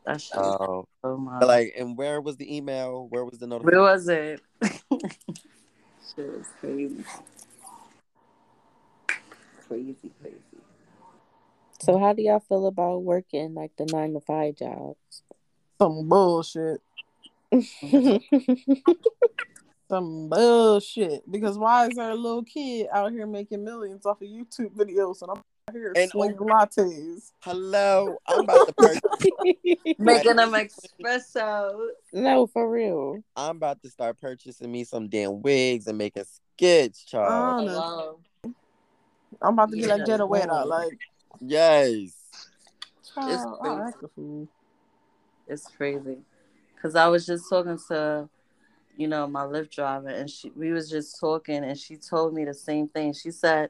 [0.06, 0.38] That's shit.
[0.40, 1.44] Oh, so much.
[1.46, 3.08] like, and where was the email?
[3.10, 3.82] Where was the notification?
[3.82, 4.42] Where was it?
[6.16, 7.04] shit was crazy.
[9.68, 10.40] Crazy, crazy.
[11.80, 15.24] So, how do y'all feel about working like the nine to five jobs?
[15.80, 16.82] Some bullshit.
[19.90, 21.30] Some bullshit.
[21.30, 25.22] Because why is there a little kid out here making millions off of YouTube videos
[25.22, 27.32] and I'm out here And- slinging lattes?
[27.40, 29.02] Hello, I'm about to purchase.
[30.00, 31.88] Making them espresso.
[32.14, 33.24] no, for real.
[33.36, 37.32] I'm about to start purchasing me some damn wigs and making skits, child.
[37.32, 38.20] Um, Hello.
[39.42, 40.66] I'm about to be like Yeah, Jetta Weta.
[40.66, 41.00] Like,
[41.42, 42.14] yes.
[43.14, 44.10] child, I crazy.
[44.18, 44.48] like.
[45.48, 46.18] It's crazy.
[46.82, 48.30] Cause I was just talking to,
[48.96, 52.46] you know, my Lyft driver, and she we was just talking, and she told me
[52.46, 53.14] the same thing.
[53.14, 53.70] She said,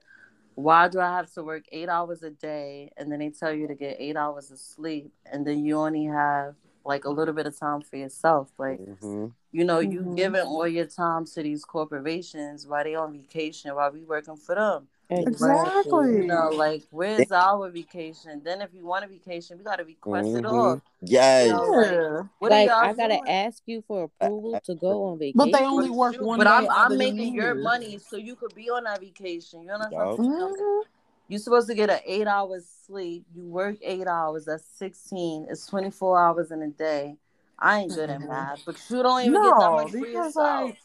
[0.55, 3.67] "Why do I have to work eight hours a day, and then they tell you
[3.67, 7.47] to get eight hours of sleep, and then you only have like a little bit
[7.47, 8.51] of time for yourself?
[8.57, 10.15] Like, hmm you know, you Mhm.
[10.15, 14.55] giving all your time to these corporations while they on vacation, while we working for
[14.55, 14.89] them.
[15.09, 16.17] Exactly.
[16.17, 18.41] You know, like where's our vacation?
[18.43, 20.75] Then if you want a vacation, we gotta request it Mhm.
[20.75, 20.79] off.
[21.01, 21.47] Yes.
[21.47, 22.23] You know, like, Yeah.
[22.39, 25.37] What like, are y'all I gotta ask you for approval to go on vacation.
[25.37, 27.63] But they only work one But day I'm I'm making your year.
[27.63, 29.61] money so you could be on that vacation.
[29.61, 30.17] You know what I'm Yup.
[30.17, 30.55] saying?
[30.57, 30.81] Mhm.
[31.27, 33.25] You're supposed to get an eight hours sleep.
[33.35, 34.45] You work eight hours.
[34.45, 35.47] That's sixteen.
[35.49, 37.17] It's twenty four hours in a day.
[37.57, 38.27] I ain't good at Mhm.
[38.27, 40.65] math, but you don't even get that much for yourself.
[40.69, 40.77] like,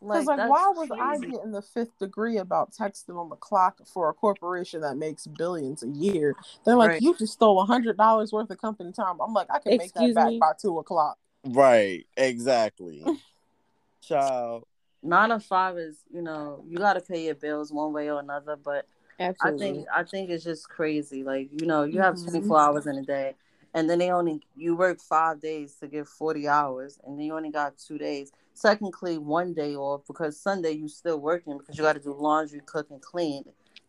[0.00, 3.78] because like, that's why was I getting the fifth degree about texting on the clock
[3.86, 6.34] for a corporation that makes billions a year?
[6.64, 7.02] They're like, Right.
[7.02, 9.20] you just stole a hundred dollars worth of company time.
[9.20, 11.18] I'm like, I can make that Excuse back by two o'clock.
[11.44, 12.06] Right.
[12.16, 13.04] Exactly.
[14.02, 14.64] Child.
[15.02, 18.20] nine to five is you know you got to pay your bills one way or
[18.20, 18.86] another, but
[19.42, 21.22] I think I think it's just crazy.
[21.22, 22.30] Like you know, you have Mhm.
[22.30, 23.34] 24 hours in a day,
[23.74, 27.36] and then they only you work five days to get 40 hours, and then you
[27.36, 28.32] only got two days.
[28.60, 32.60] Technically, one day off because Sunday you still working because you got to do laundry,
[32.66, 33.44] cook, and clean.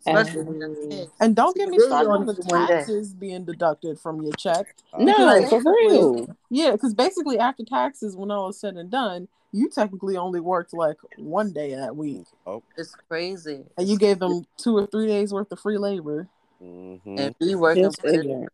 [0.05, 1.07] especially when.
[1.19, 4.75] And don't get me started on the for taxes being deducted from your check.
[4.97, 6.27] No, for real.
[6.49, 10.73] Yeah, because basically after taxes, when all is said and done, you technically only worked
[10.73, 12.63] like one day that week, Oh.
[12.77, 13.65] It's crazy.
[13.77, 16.27] and you gave them two or three days worth of free labor.
[16.59, 18.49] hmm And be working Just for this ignorant.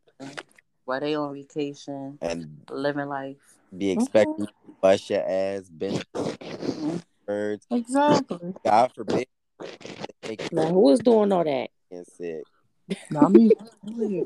[0.86, 3.38] while they on vacation, And living life.
[3.76, 4.02] Be mm-hmm.
[4.02, 6.04] expecting you to bust your ass, bend
[7.26, 7.66] birds.
[7.72, 8.54] Exactly.
[8.66, 9.28] God forbid.
[9.60, 11.70] They make Now, who was doing all that?
[11.92, 12.44] you sick.
[13.12, 13.52] Not me.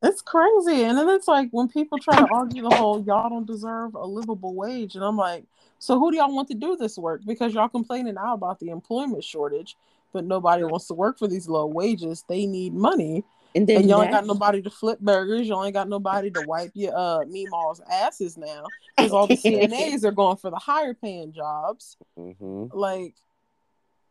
[0.00, 0.84] It's crazy.
[0.84, 4.06] And then it's like when people try to argue the whole y'all don't deserve a
[4.06, 4.94] livable wage.
[4.94, 5.44] And I'm like,
[5.80, 7.22] so who do y'all want to do this work?
[7.26, 9.76] Because y'all complaining now about the employment shortage,
[10.12, 12.24] but nobody wants to work for these low wages.
[12.28, 13.24] They need money.
[13.54, 15.48] And then And y'all ain't got nobody to flip burgers.
[15.48, 18.72] Y'all ain't got nobody to wipe your uh meatballs asses now.
[18.96, 21.96] Because all the CNAs are going for the higher paying jobs.
[22.16, 23.14] hmm Like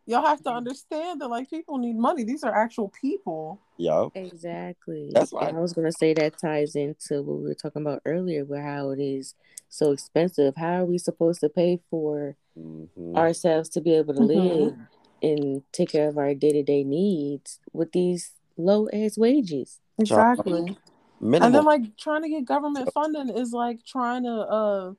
[0.06, 2.24] y'all have to understand that like people need money.
[2.24, 3.62] These are actual people.
[3.78, 4.12] Yo.
[4.16, 5.12] Exactly.
[5.14, 8.02] That's why- And I was gonna say that ties into what we were talking about
[8.06, 9.36] earlier, where how it is
[9.70, 10.56] so expensive.
[10.56, 14.28] How are we supposed to pay for hmm ourselves to be able to Mhm.
[14.28, 14.78] live
[15.22, 19.80] and take care of our day to day needs with these low ass wages?
[20.00, 20.76] Exactly.
[21.22, 24.94] And then like trying to get government funding is like trying to uh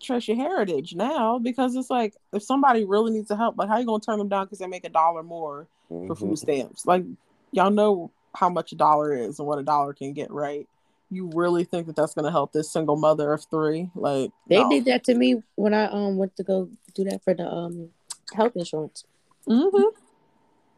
[0.00, 3.78] trace your heritage now because it's like if somebody really needs the help, like how
[3.78, 6.18] you gonna turn them down because they make a dollar more for Mhm.
[6.18, 6.86] food stamps?
[6.86, 7.04] Like
[7.52, 10.68] y'all know how much a dollar is and what a dollar can get, right?
[11.10, 13.90] You really think that that's gonna help this single mother of three?
[13.94, 14.70] Like They no.
[14.70, 17.90] did that to me when I um went to go do that for the um
[18.34, 19.04] health insurance.
[19.48, 19.92] Mhm.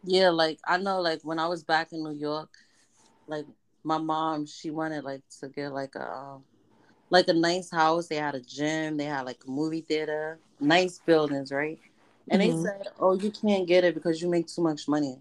[0.07, 2.49] Yeah, like I know, like when I was back in New York,
[3.27, 3.45] like
[3.83, 6.45] my mom, she wanted like to get like a um,
[7.11, 8.07] like a nice house.
[8.07, 11.81] They had a gym, they had like a movie theater, nice buildings, right?
[12.31, 12.47] And Mhm.
[12.47, 15.19] they said, "Oh, you can't get it because you make too much money."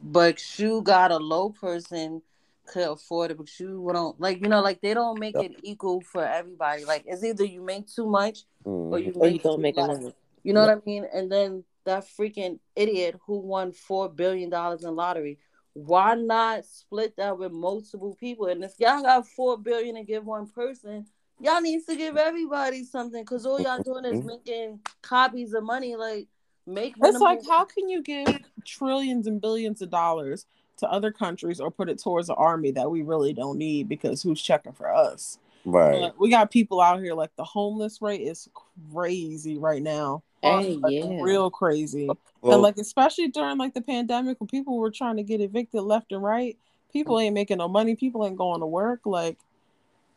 [0.00, 2.22] But you got a low person
[2.66, 6.00] could afford it, but you don't like you know like they don't make it equal
[6.00, 6.84] for everybody.
[6.84, 9.12] Like it's either you make too much or you.
[9.16, 10.12] Or you don't make enough.
[10.44, 11.06] You know what I mean?
[11.12, 15.38] And then that freaking idiot who won four billion dollars in lottery.
[15.72, 18.46] Why not split that with multiple people?
[18.46, 21.06] And if y'all got four billion and give one person,
[21.40, 24.26] y'all needs to give everybody something because all y'all doing is mm-hmm.
[24.26, 25.96] making copies of money.
[25.96, 26.28] Like
[26.66, 30.46] make It's minimum- like how can you give trillions and billions of dollars
[30.78, 34.22] to other countries or put it towards an army that we really don't need because
[34.22, 35.38] who's checking for us?
[35.64, 36.00] Right.
[36.00, 38.48] But we got people out here like the homeless rate is
[38.92, 40.22] crazy right now.
[40.42, 41.20] Hey, Like, yeah.
[41.20, 42.06] real crazy.
[42.40, 45.82] Well, and like especially during like the pandemic when people were trying to get evicted
[45.82, 46.56] left and right,
[46.92, 49.00] people ain't making no money, people ain't going to work.
[49.04, 49.38] Like,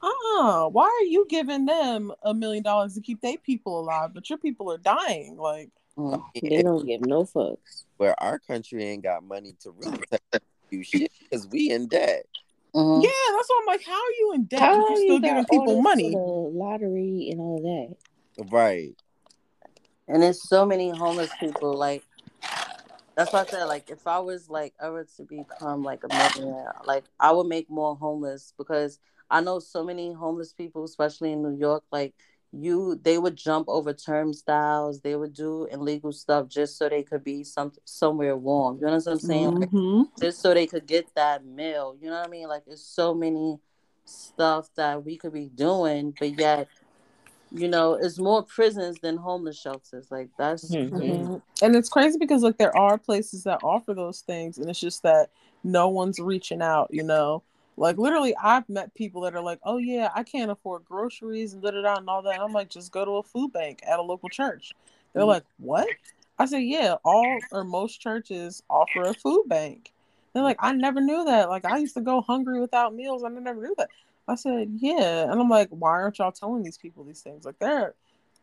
[0.01, 4.29] uh, why are you giving them a million dollars to keep their people alive, but
[4.29, 5.38] your people are dying?
[5.38, 6.23] Like, Mm.
[6.41, 7.84] They don't give no fucks.
[7.97, 9.99] where our country ain't got money to really
[10.71, 12.25] do shit because we in debt.
[12.73, 13.03] Mhm.
[13.03, 14.60] yeah, that's why I'm like, how are you in debt?
[14.62, 16.12] How but you're still you giving people money.
[16.12, 17.62] the lottery and all
[18.38, 18.45] that?
[18.49, 18.95] Right.
[20.12, 21.76] And there's so many homeless people.
[21.78, 22.04] Like
[23.15, 26.74] that's why I said, like, if I was like ever to become like a millionaire,
[26.86, 31.41] like I would make more homeless because I know so many homeless people, especially in
[31.43, 32.13] New York, like
[32.54, 37.24] you they would jump over turnstiles, they would do illegal stuff just so they could
[37.24, 38.78] be some somewhere warm.
[38.82, 39.52] You know what I'm saying?
[39.60, 40.08] Like, Mhm.
[40.19, 41.95] just so they could get that meal.
[42.02, 42.47] You know what I mean?
[42.50, 43.60] Like there's so many
[44.04, 46.67] stuff that we could be doing, but yet,
[47.51, 50.07] you know, it's more prisons than homeless shelters.
[50.09, 50.89] Like that's Mhm.
[50.91, 51.41] Mhm.
[51.61, 55.03] And it's crazy because like there are places that offer those things, and it's just
[55.03, 55.29] that
[55.63, 56.87] no one's reaching out.
[56.91, 57.43] You know,
[57.77, 61.61] like literally, I've met people that are like, "Oh yeah, I can't afford groceries and
[61.61, 63.81] da da da and all that." And I'm like, just go to a food bank
[63.87, 64.73] at a local church.
[65.13, 65.27] They're Mhm.
[65.27, 65.87] like, "What?"
[66.39, 69.91] I say, "Yeah, all or most churches offer a food bank."
[70.33, 71.49] They're like, "I never knew that.
[71.49, 73.23] Like, I used to go hungry without meals.
[73.23, 73.89] I never knew that."
[74.27, 77.45] I said, "Yeah," and I'm like, "Why aren't y'all telling these people these things?
[77.45, 77.95] Like, there are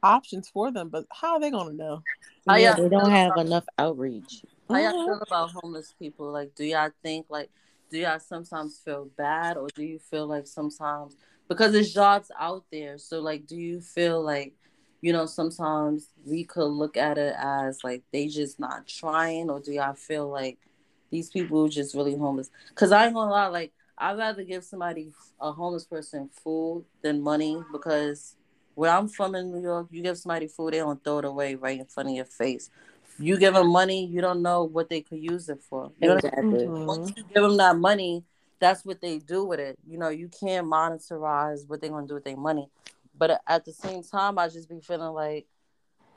[0.03, 2.03] options for them, but how are they gonna know?"
[2.47, 4.45] How Yeah, they don't have about- enough outreach.
[4.69, 5.23] How y'all feel mm-hmm.
[5.23, 6.31] about homeless people?
[6.31, 7.51] Like, do y'all think like,
[7.91, 11.17] do y'all sometimes feel bad, or do you feel like sometimes
[11.49, 12.99] because there's jobs out there?
[12.99, 14.53] So like, do you feel like,
[15.01, 19.61] you know, sometimes we could look at it as like they just not trying, or
[19.61, 20.59] do y'all feel like
[21.11, 22.51] these people just really homeless?
[22.69, 27.21] Because I ain't gonna lie, like I'd rather give somebody a homeless person food than
[27.21, 28.37] money because
[28.75, 31.57] where I'm from in New York, you give somebody food, they don't throw it away
[31.57, 32.71] right in front of your face.
[33.19, 35.91] You give them money, you don't know what they could use it for.
[36.01, 36.55] You know what I mean?
[36.55, 36.85] Exactly.
[36.87, 38.25] Once you give them that money,
[38.61, 39.77] that's what they do with it.
[39.85, 42.69] You know, you can't monitorize what they're gonna do with their money.
[43.17, 45.47] But at the same time, I just be feeling like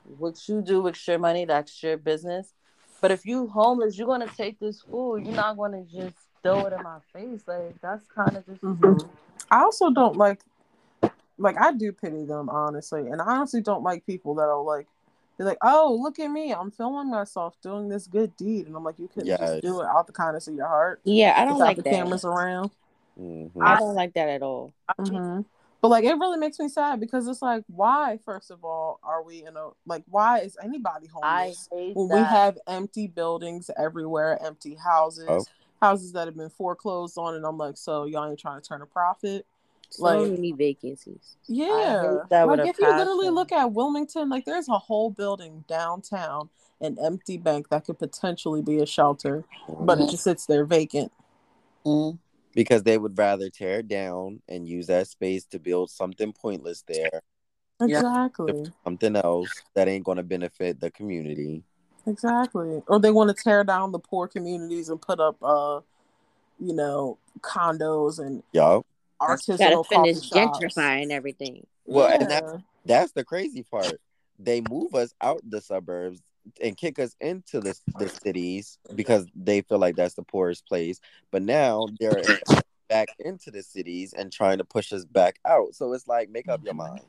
[0.04, 2.54] what you do with your money, that's your business.
[3.00, 5.26] But if you homeless, you're gonna take this food.
[5.26, 7.42] You're not gonna just throw it in my face.
[7.46, 8.60] Like that's kind of just.
[8.62, 9.08] Mhm.
[9.50, 10.40] I also don't like,
[11.38, 14.86] like I do pity them honestly, and I honestly don't like people that are like,
[15.36, 18.84] they're like, oh look at me, I'm filming myself doing this good deed, and I'm
[18.84, 19.40] like, you couldn't Yes.
[19.40, 21.00] just do it out the kindness of your heart.
[21.04, 21.92] Yeah, I don't like the that.
[21.92, 22.70] cameras around.
[23.20, 23.50] Mhm.
[23.60, 24.72] I don't like that at all.
[24.98, 25.44] Mhm.
[25.82, 28.18] But like, it really makes me sad because it's like, why?
[28.24, 30.04] First of all, are we in a like?
[30.08, 32.14] Why is anybody I homeless hate when that.
[32.14, 35.44] we have empty buildings everywhere, empty houses, Oh.
[35.82, 38.80] Houses that have been foreclosed on, and I'm like, so y'all ain't trying to turn
[38.82, 39.44] a profit?
[39.90, 41.36] So Like- many vacancies.
[41.48, 43.34] Yeah, that with like if you literally passion.
[43.34, 46.48] look at Wilmington, like there's a whole building downtown,
[46.80, 49.44] an empty bank that could potentially be a shelter,
[49.80, 51.12] but it just sits there vacant.
[51.84, 52.18] Mhm.
[52.54, 56.82] because they would rather tear it down and use that space to build something pointless
[56.86, 57.22] there,
[57.80, 61.64] Exactly, something else that ain't going to benefit the community.
[62.06, 62.82] Exactly.
[62.86, 65.80] Or they want to tear down the poor communities and put up, uh,
[66.60, 68.84] you know, condos and Yup.
[69.20, 70.58] artisanal Gotta coffee finish shops.
[70.58, 71.66] gentrifying everything.
[71.86, 72.28] Well, and yeah.
[72.28, 74.00] that's- That's the crazy part.
[74.38, 76.20] They move us out the suburbs
[76.60, 81.00] and kick us into the, the cities because they feel like that's the poorest place.
[81.30, 82.20] But now they're
[82.88, 85.74] back into the cities and trying to push us back out.
[85.76, 87.02] So it's like, make up your mind.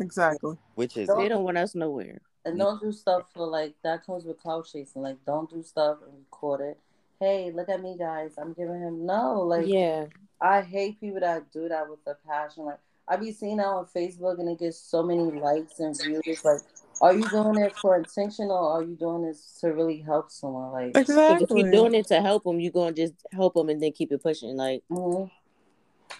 [0.00, 0.56] exactly.
[0.74, 2.20] Which is They don't want us nowhere.
[2.46, 5.02] And don't do stuff for like that comes with clout chasing.
[5.02, 6.78] Like don't do stuff and record it.
[7.20, 8.34] Hey, look at me, guys.
[8.38, 9.42] I'm giving him no.
[9.42, 10.06] Like yeah.
[10.40, 12.64] I hate people that do that with a passion.
[12.66, 12.78] Like
[13.08, 16.44] I be seeing that on Facebook and it gets so many likes and views.
[16.44, 16.60] Like,
[17.00, 20.72] are you doing it for intention or are you doing this to really help someone?
[20.72, 21.60] Like, 'Cause if Exactly.
[21.62, 24.22] you're doing it to help them, you're gonna just help them and then keep it
[24.22, 24.56] pushing.
[24.56, 25.30] Like, mhm.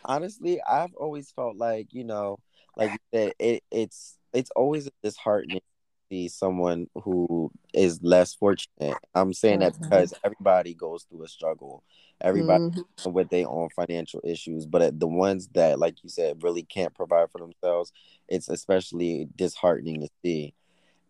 [0.04, 2.38] honestly, I've always felt like, you know,
[2.76, 5.64] like you said, it, it's it's always disheartening to
[6.08, 8.98] see someone who is less fortunate.
[9.14, 9.82] I'm saying that Mhm.
[9.82, 11.82] because everybody goes through a struggle.
[12.20, 13.12] Everybody Mhm.
[13.12, 17.30] with their own financial issues, but the ones that, like you said, really can't provide
[17.30, 17.92] for themselves,
[18.28, 20.54] it's especially disheartening to see.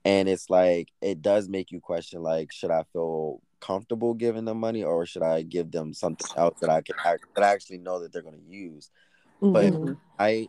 [0.04, 4.58] And it's like it does make you question, like, should I feel comfortable giving them
[4.58, 8.00] money, or should I give them something else that I can that I actually know
[8.00, 8.90] that they're going to use?
[9.40, 9.98] But Mhm.
[10.18, 10.48] I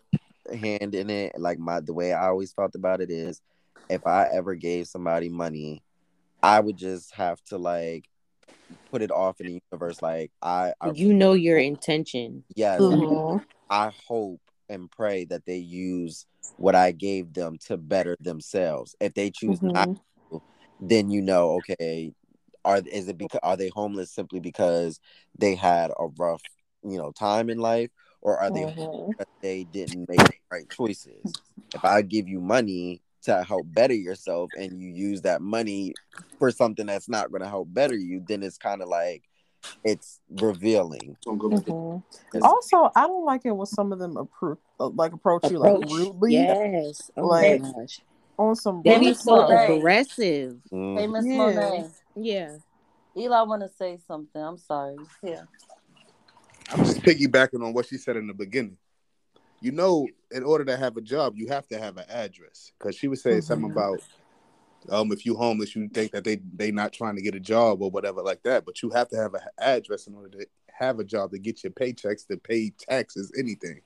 [0.53, 3.41] hand in it, like my the way I always felt about it is,
[3.89, 5.83] if I ever gave somebody money,
[6.41, 8.05] I would just have to like
[8.89, 10.01] put it off in the universe.
[10.01, 12.43] Like I, I you know your intention.
[12.55, 13.41] yes, Mhm.
[13.69, 16.25] I hope and pray that they use
[16.57, 18.95] what I gave them to better themselves.
[18.99, 19.99] If they choose not, Mhm.
[20.31, 20.41] to,
[20.79, 22.13] then you know, okay,
[22.65, 24.99] are is it because are they homeless simply because
[25.37, 26.43] they had a rough,
[26.83, 27.89] you know, time in life,
[28.21, 29.07] or are they Mhm.
[29.09, 31.41] because they didn't make the right choices?
[31.73, 35.93] If I give you money to help better yourself, and you use that money
[36.39, 39.23] for something that's not going to help better you, then it's kind of like
[39.83, 41.15] it's revealing.
[41.25, 42.03] Mhm.
[42.31, 45.57] 'Cause- Also, I don't like it when some of them appro- uh, like approach you
[45.59, 47.11] like rudely Yes.
[47.17, 48.01] Oh Like- my gosh.
[48.39, 48.81] on some.
[48.83, 49.77] They be so Monet.
[49.77, 50.57] aggressive.
[50.71, 50.99] Mm.
[50.99, 51.37] Hey, Miss Yeah.
[51.37, 51.89] Monet.
[52.15, 52.57] Yeah.
[53.17, 54.41] Eli want to say something.
[54.41, 54.97] I'm sorry.
[55.23, 55.43] Yeah.
[56.69, 58.77] I'm just piggybacking on what she said in the beginning.
[59.61, 62.71] You know, in order to have a job, you have to have an address.
[62.77, 63.71] Because she was saying something Mhm.
[63.71, 64.01] about,
[64.89, 67.81] um, if you homeless, you think that they they not trying to get a job
[67.81, 68.65] or whatever like that.
[68.65, 71.63] But you have to have an address in order to have a job to get
[71.63, 73.81] your paychecks, to pay taxes, anything.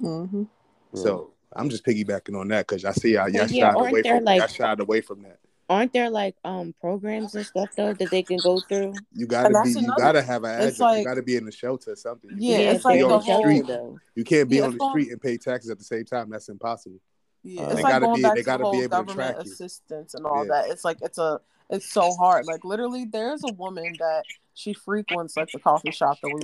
[0.00, 0.48] Mhm.
[0.94, 4.24] So I'm just piggybacking on that because I see y'all, y'all yeah, shied away from
[4.24, 5.38] like- y'all shied away from that.
[5.68, 8.92] Aren't there like um programs and stuff though that they can go through?
[9.14, 10.80] You gotta be, that's you another- gotta have an it's address.
[10.80, 12.30] like- you gotta be in the shelter or something.
[12.32, 13.66] You Yeah, can't it's like be the on the whole- street.
[13.66, 13.98] though.
[14.14, 16.28] You can't be Yeah, on the street and pay taxes at the same time.
[16.30, 16.98] That's impossible.
[17.42, 18.74] Yeah, Uh, it's They like gotta going be- back they to the gotta be whole
[18.74, 19.52] able to government track you.
[19.52, 20.52] assistance and all Yeah.
[20.62, 20.70] that.
[20.70, 22.44] It's like it's a it's so hard.
[22.46, 26.42] Like literally, there's a woman that she frequents like the coffee shop that we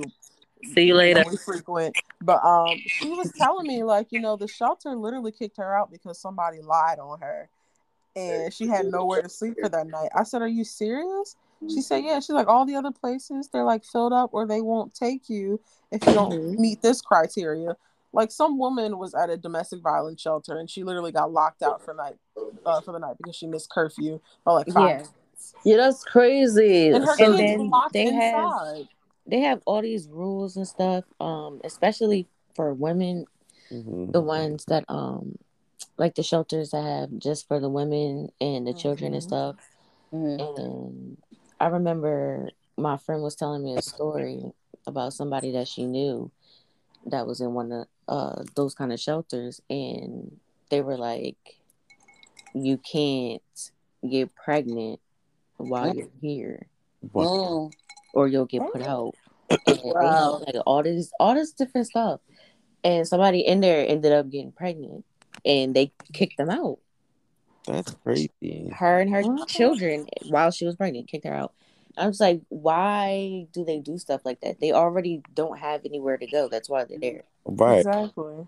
[0.73, 1.23] See you later.
[1.29, 1.95] we frequent.
[2.21, 5.91] But um, she was telling me like you know the shelter literally kicked her out
[5.91, 7.49] because somebody lied on her,
[8.15, 10.09] and she had nowhere to sleep for that night.
[10.15, 11.35] I said, "Are you serious?"
[11.69, 14.61] She said, "Yeah." She's like, "All the other places they're like filled up, or they
[14.61, 15.59] won't take you
[15.91, 16.57] if you don't Mhm.
[16.59, 17.75] meet this criteria."
[18.13, 21.81] Like some woman was at a domestic violence shelter and she literally got locked out
[21.81, 22.17] for night
[22.65, 25.01] uh, for the night because she missed curfew by like five.
[25.01, 25.05] Yeah.
[25.63, 26.89] Yeah, that's crazy.
[26.89, 28.87] And her And then were locked they have-
[29.27, 33.27] They have all these rules and stuff, um, especially for women,
[33.71, 34.11] Mhm.
[34.11, 35.37] the ones that um
[35.97, 39.27] like the shelters that have just for the women and the children and Mhm.
[39.27, 39.55] stuff.
[40.13, 40.57] Mhm.
[40.57, 41.17] And
[41.59, 44.43] I remember my friend was telling me a story
[44.87, 46.31] about somebody that she knew
[47.05, 51.61] that was in one of uh, those kind of shelters, and they were like,
[52.53, 53.71] "You can't
[54.07, 54.99] get pregnant
[55.57, 56.67] while you're here."
[57.13, 57.71] mm.
[58.13, 59.15] or you'll get put out.
[59.67, 60.43] And wow.
[60.45, 62.19] like all this, all this different stuff,
[62.83, 65.05] and somebody in there ended up getting pregnant,
[65.45, 66.79] and they kicked them out.
[67.67, 68.71] That's crazy.
[68.73, 69.47] Her and her what?
[69.47, 71.53] children, while she was pregnant, kicked her out.
[71.97, 74.59] I was like, why do they do stuff like that?
[74.59, 76.47] They already don't have anywhere to go.
[76.47, 77.23] That's why they're there.
[77.45, 77.79] Right.
[77.79, 78.47] Exactly.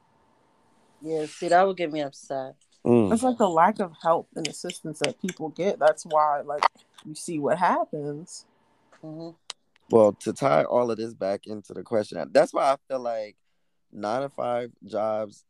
[1.01, 2.55] Yeah, see, that would get me upset.
[2.85, 3.13] Mm.
[3.13, 5.79] It's like the lack of help and assistance that people get.
[5.79, 6.63] That's why, like,
[7.05, 8.45] you see what happens.
[9.03, 9.35] Mm-hmm.
[9.89, 13.35] Well, to tie all of this back into the question, that's why I feel like
[13.91, 15.43] nine to five jobs.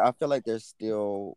[0.00, 1.36] I feel like they're still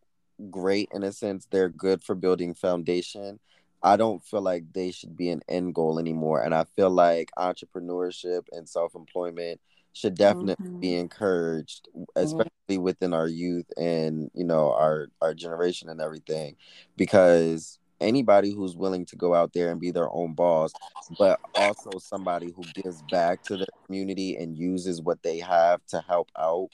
[0.49, 1.47] great in a sense.
[1.49, 3.39] They're good for building foundation.
[3.83, 6.41] I don't feel like they should be an end goal anymore.
[6.41, 9.59] And I feel like entrepreneurship and self employment
[9.93, 10.79] should definitely mm-hmm.
[10.79, 12.81] be encouraged, especially mm-hmm.
[12.81, 16.55] within our youth and you know our our generation and everything,
[16.95, 20.71] because anybody who's willing to go out there and be their own boss,
[21.17, 25.99] but also somebody who gives back to the community and uses what they have to
[26.01, 26.69] help out,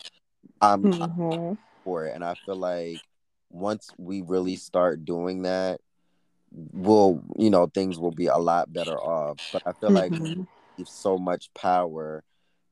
[0.62, 1.22] I'm, mm-hmm.
[1.50, 2.16] I'm for it.
[2.16, 3.02] And I feel like
[3.50, 5.80] once we really start doing that,
[6.72, 9.38] will you know things will be a lot better off.
[9.52, 10.40] But I feel mm-hmm.
[10.42, 12.24] like so much power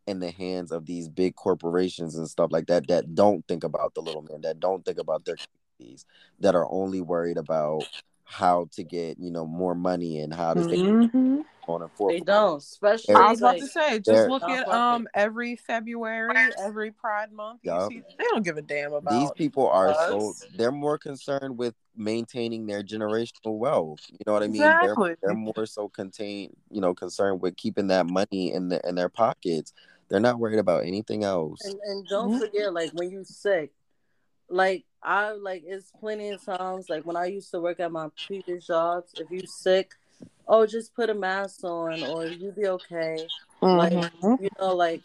[0.07, 3.93] in the hands of these big corporations and stuff like that that don't think about
[3.93, 5.38] the little man, that don't think about their
[5.80, 6.05] communities,
[6.39, 7.84] that are only worried about
[8.32, 11.41] how to get you know more money and how to mm-hmm.
[11.67, 12.13] on a four.
[12.13, 13.15] They don't, especially.
[13.15, 17.59] I was about like, to say, just look at um every February, every Pride Month.
[17.63, 17.89] Yep.
[17.89, 19.67] See, they don't give a damn about these people.
[19.67, 19.97] Are us.
[20.07, 23.99] so they're more concerned with maintaining their generational wealth.
[24.09, 24.61] You know what I mean?
[24.61, 25.09] Exactly.
[25.09, 28.95] They're, they're more so contained, you know, concerned with keeping that money in the in
[28.95, 29.73] their pockets.
[30.07, 31.65] They're not worried about anything else.
[31.65, 32.39] And, and don't mm-hmm.
[32.39, 33.71] forget, like when you're sick,
[34.49, 38.09] like I like it's plenty of times like when I used to work at my
[38.27, 39.91] previous jobs, if you sick,
[40.47, 43.27] oh just put a mask on or you'll be okay.
[43.61, 43.77] Mm-hmm.
[43.77, 45.01] Like you know, like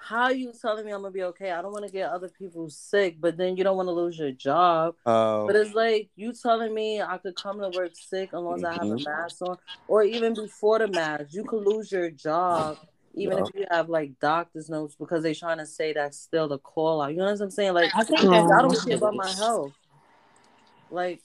[0.00, 1.50] how you telling me I'm gonna be okay?
[1.50, 4.18] I don't want to get other people sick, but then you don't want to lose
[4.18, 4.94] your job.
[5.04, 8.66] Um, but it's like you telling me I could come to work sick unless mm-hmm.
[8.66, 9.10] I have a mm-hmm.
[9.10, 9.56] mask on,
[9.88, 12.78] or even before the mask, you could lose your job
[13.16, 16.58] even if you have like doctor's notes because they're trying to say that's still the
[16.58, 17.12] call out.
[17.12, 17.74] You know what I'm saying?
[17.74, 19.72] Like I, think I don't care about my health.
[20.90, 21.22] Like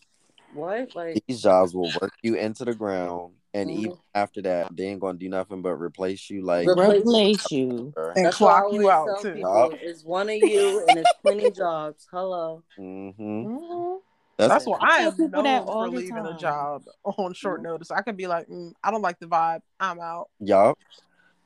[0.54, 0.96] what?
[0.96, 3.34] Like these jobs will work you into the ground.
[3.54, 3.80] And mm-hmm.
[3.80, 8.26] even after that, they ain't gonna do nothing but replace you, like replace you and
[8.26, 9.34] That's clock you out too.
[9.34, 12.08] People, it's one of you, and it's twenty jobs.
[12.10, 12.64] Hello.
[12.80, 13.22] Mm-hmm.
[13.22, 13.98] Mm-hmm.
[14.38, 17.72] That's, That's why I am known for leaving a job on short mm-hmm.
[17.72, 17.92] notice.
[17.92, 19.60] I could be like, mm, I don't like the vibe.
[19.82, 20.30] I'm out.
[20.40, 20.78] Yup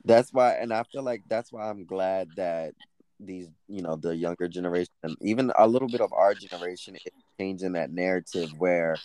[0.06, 2.74] that's why and i feel like that's why i'm glad that
[3.20, 7.02] these you know the younger generation and even a little bit of our generation is
[7.40, 8.96] changing that narrative where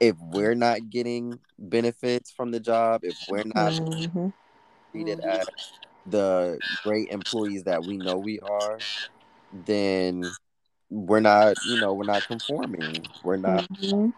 [0.00, 4.28] if we're not getting benefits from the job if we're not mm-hmm.
[4.92, 5.46] treated as
[6.06, 8.78] the great employees that we know we are
[9.64, 10.22] then
[10.90, 14.10] we're not you know we're not conforming we're not mm-hmm.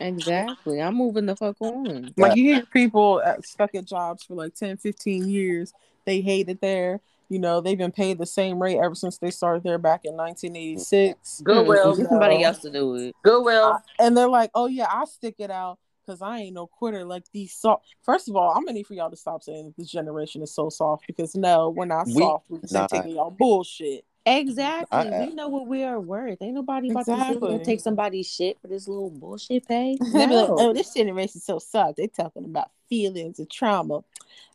[0.00, 0.80] Exactly.
[0.80, 2.12] I'm moving the fuck on.
[2.16, 5.72] Like you hear people uh, stuck at jobs for like 10, 15 years.
[6.04, 7.00] They hate it there.
[7.28, 10.16] You know, they've been paid the same rate ever since they started there back in
[10.16, 11.42] 1986.
[11.44, 11.94] Goodwill.
[11.94, 12.00] Hmm.
[12.00, 13.14] Get somebody else to do it.
[13.22, 13.78] Goodwill.
[13.98, 15.78] and they're like, oh, yeah, I'll stick it out
[16.08, 17.04] because I ain't no quitter.
[17.04, 17.84] Like these soft.
[18.02, 20.54] First of all, I'm gonna need for y'all to stop saying that this generation is
[20.54, 22.46] so soft because no, we're not soft.
[22.48, 24.04] We're just taking y'all bullshit.
[24.26, 24.98] Exactly.
[24.98, 26.38] I, we know what we are worth.
[26.42, 27.58] Ain't nobody about exactly.
[27.58, 29.96] to take somebody's shit for this little bullshit pay.
[30.12, 31.96] They be like, oh, this generation so soft.
[31.96, 34.04] They talking about feelings and trauma.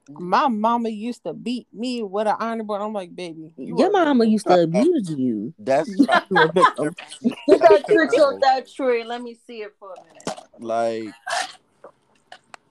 [0.09, 2.81] My mama used to beat me with an iron board.
[2.81, 5.53] I'm like, baby, you your mama used to abuse you.
[5.57, 9.03] That's you got tricks on that tree.
[9.03, 10.49] Let me see it for a minute.
[10.59, 11.13] Like,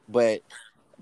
[0.09, 0.43] but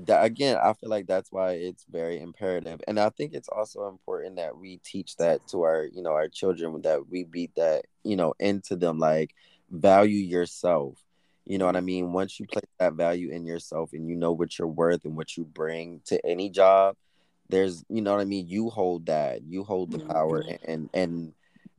[0.06, 3.88] that, again, I feel like that's why it's very imperative, and I think it's also
[3.88, 7.86] important that we teach that to our, you know, our children that we beat that,
[8.04, 8.98] you know, into them.
[8.98, 9.34] Like,
[9.70, 10.98] value yourself.
[11.46, 12.12] You know what I mean?
[12.12, 15.36] Once you place that value in yourself, and you know what you're worth and what
[15.36, 16.96] you bring to any job,
[17.48, 18.48] there's, you know what I mean.
[18.48, 19.42] You hold that.
[19.42, 20.70] You hold the power, mm-hmm.
[20.70, 21.32] and and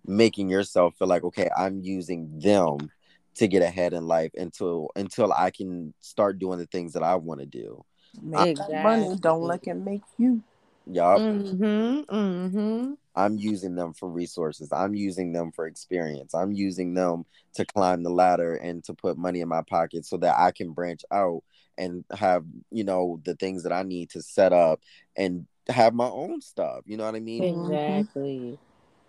[0.06, 2.92] making yourself feel like, okay, I'm using them
[3.36, 7.16] to get ahead in life until until I can start doing the things that I
[7.16, 7.86] want to do.
[8.22, 8.76] Make exactly.
[8.84, 9.16] money.
[9.20, 10.42] Don't let it make you.
[10.88, 11.20] Yup.
[11.20, 12.94] Mm-hmm, mm-hmm.
[13.16, 14.72] I'm using them for resources.
[14.72, 16.34] I'm using them for experience.
[16.34, 20.18] I'm using them to climb the ladder and to put money in my pocket so
[20.18, 21.44] that I can branch out
[21.78, 24.80] and have, you know, the things that I need to set up
[25.18, 26.82] and have my own stuff.
[26.86, 27.44] You know what I mean?
[27.44, 28.58] Exactly.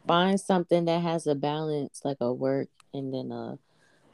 [0.07, 3.57] Find something that has a balance, like a work and then a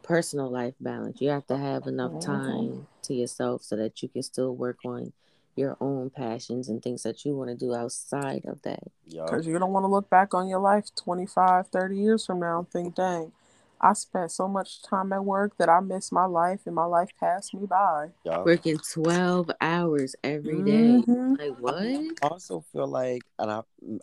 [0.08, 1.20] personal life balance.
[1.20, 5.12] You have to have enough time to yourself so that you can still work on
[5.54, 8.84] your own passions and things that you want to do outside of that.
[9.06, 12.60] Because you don't want to look back on your life 25, 30 years from now
[12.60, 13.32] and think, dang,
[13.80, 17.10] I spent so much time at work that I missed my life and my life
[17.20, 18.08] passed me by.
[18.24, 18.46] Yup.
[18.46, 21.04] Working 12 hours every day.
[21.06, 21.38] Mhm.
[21.38, 21.74] Like, what?
[22.22, 23.60] I also feel like, and I,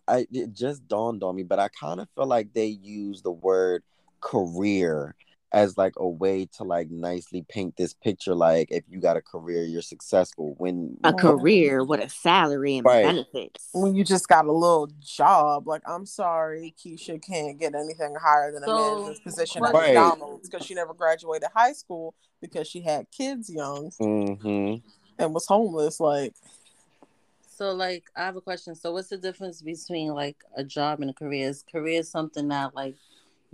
[0.07, 3.31] I it just dawned on me, but I kind of feel like they use the
[3.31, 3.83] word
[4.21, 5.15] career
[5.55, 8.35] as like a way to like nicely paint this picture.
[8.35, 10.53] Like if you got a career, you're successful.
[10.57, 13.03] When A career with a salary and Right.
[13.03, 13.69] benefits.
[13.71, 18.51] When you just got a little job, like I'm sorry, Keisha can't get anything higher
[18.51, 22.81] than a So, manager's position at McDonald's because she never graduated high school because she
[22.81, 24.75] had kids young hmm
[25.17, 26.01] and was homeless.
[26.01, 26.33] Like,
[27.47, 28.75] So like I have a question.
[28.75, 31.47] So what's the difference between like a job and a career?
[31.47, 32.95] Is career something that like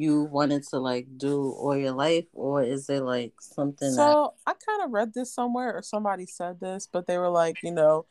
[0.01, 4.33] you wanted to like do all your life or is it like something that so
[4.47, 7.71] I kind of read this somewhere or somebody said this, but they were like, you
[7.71, 8.05] know,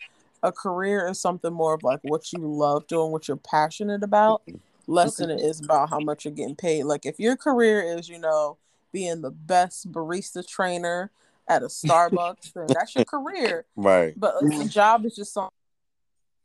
[0.45, 4.43] a career is something more of like what you love doing, what you're passionate about,
[4.47, 4.59] mm-hmm.
[4.87, 6.85] less than it is about how much you're getting paid.
[6.85, 8.57] Like if your career is, you know,
[8.93, 11.11] being the best barista trainer
[11.49, 13.65] at a Starbucks, then that's your career.
[13.77, 14.15] right.
[14.17, 15.51] But the job is just something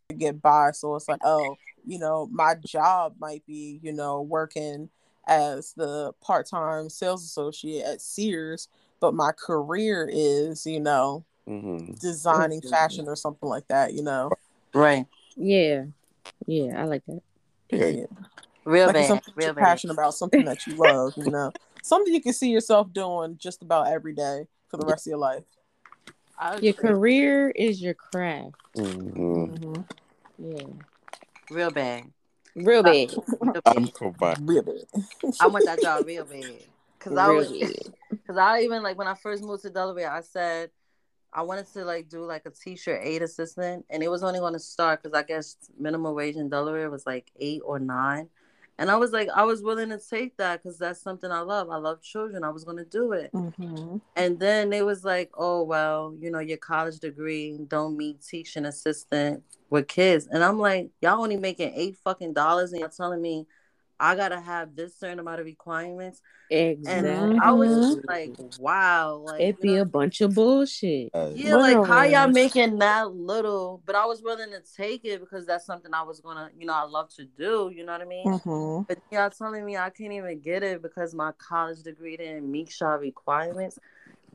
[0.09, 0.71] to get by.
[0.71, 4.89] So it's like, oh, you know, my job might be, you know, working
[5.27, 8.67] as the part time sales associate at Sears,
[8.99, 14.31] but my career is, you know, hmm designing fashion or something like that, you know.
[14.73, 15.05] right?
[15.35, 15.85] Yeah.
[16.45, 17.21] Yeah, I like that.
[17.69, 18.09] Period.
[18.65, 19.65] Real Like bad, something real you're bad.
[19.65, 21.51] passionate about, something that you love, you know.
[21.81, 25.19] Something you can see yourself doing just about every day for the rest of your
[25.19, 25.43] life.
[26.59, 28.55] Your career is your craft.
[28.75, 29.81] hmm Mm-hmm.
[30.39, 30.65] Yeah.
[31.51, 32.11] real bad.
[32.63, 33.13] Real bad.
[33.65, 34.47] I'm combined.
[34.47, 34.83] Really.
[35.41, 36.63] I want that job real bad.
[36.99, 37.51] Cause I was,
[38.27, 40.71] cause I even like when I first moved to Delaware, I said
[41.33, 44.53] I wanted to like do like a teacher aid assistant, and it was only going
[44.53, 48.29] to start because I guess minimum wage in Delaware was like eight or nine,
[48.77, 51.69] and I was like I was willing to take that because that's something I love.
[51.69, 52.43] I love children.
[52.43, 53.97] I was going to do it, Mm-hmm.
[54.15, 58.65] and then they was like, oh well, you know your college degree don't mean teaching
[58.65, 63.21] assistant with kids, and I'm like y'all only making eight fucking dollars, and y'all telling
[63.21, 63.45] me.
[63.99, 66.21] I gotta have this certain amount of requirements,
[66.51, 71.11] and I was just like, "Wow!" Like, it'd be know, a bunch of bullshit.
[71.13, 73.81] Yeah, like how y'all making that little?
[73.85, 76.73] But I was willing to take it because that's something I was gonna, you know,
[76.73, 77.71] I love to do.
[77.73, 78.27] You know what I mean?
[78.27, 78.83] Mm-hmm.
[78.87, 82.73] But y'all telling me I can't even get it because my college degree didn't meet
[82.81, 83.79] y'all requirements,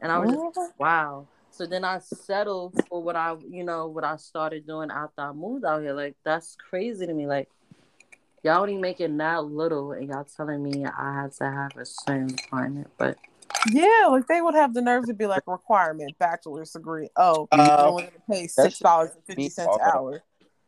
[0.01, 1.27] and I was just wow.
[1.51, 5.33] So then I settled for what I, you know, what I started doing after I
[5.33, 5.93] moved out here.
[5.93, 7.27] Like that's crazy to me.
[7.27, 7.49] Like
[8.43, 12.29] y'all only making that little, and y'all telling me I had to have a certain
[12.29, 12.89] requirement.
[12.97, 13.19] But
[13.71, 17.09] Yeah, like they would have the nerve to be like requirement bachelor's degree.
[17.17, 20.23] Oh, Uh, you're only gonna pay six dollars and fifty cents an hour.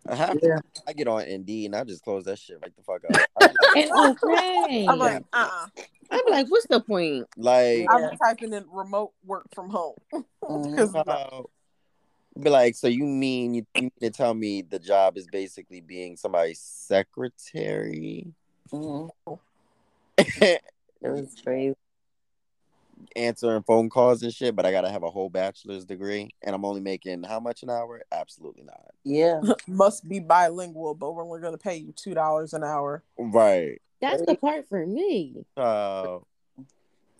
[0.09, 0.59] I have Yeah.
[0.87, 3.23] I get on Indeed and I just close that shit right the fuck out.
[3.37, 4.87] I'm like, okay.
[4.89, 5.67] I'm like, uh, uh
[6.11, 7.27] I'm like, what's the point?
[7.37, 9.95] like I'm typing in remote work from home
[10.43, 11.43] because uh,
[12.41, 15.81] be like, so you mean you, you mean to tell me the job is basically
[15.81, 18.27] being somebody's secretary,
[18.73, 19.11] mm,
[20.19, 20.63] it
[21.03, 21.75] was crazy.
[23.17, 26.65] answering phone calls and shit, but I gotta have a whole bachelor's degree and I'm
[26.65, 28.03] only making how much an hour?
[28.13, 28.95] Absolutely not.
[29.05, 29.41] Yeah.
[29.67, 33.03] must be bilingual, but we're only gonna pay you two dollars an hour.
[33.19, 33.81] Right.
[34.01, 35.45] That's the part for me.
[35.57, 36.19] Uh,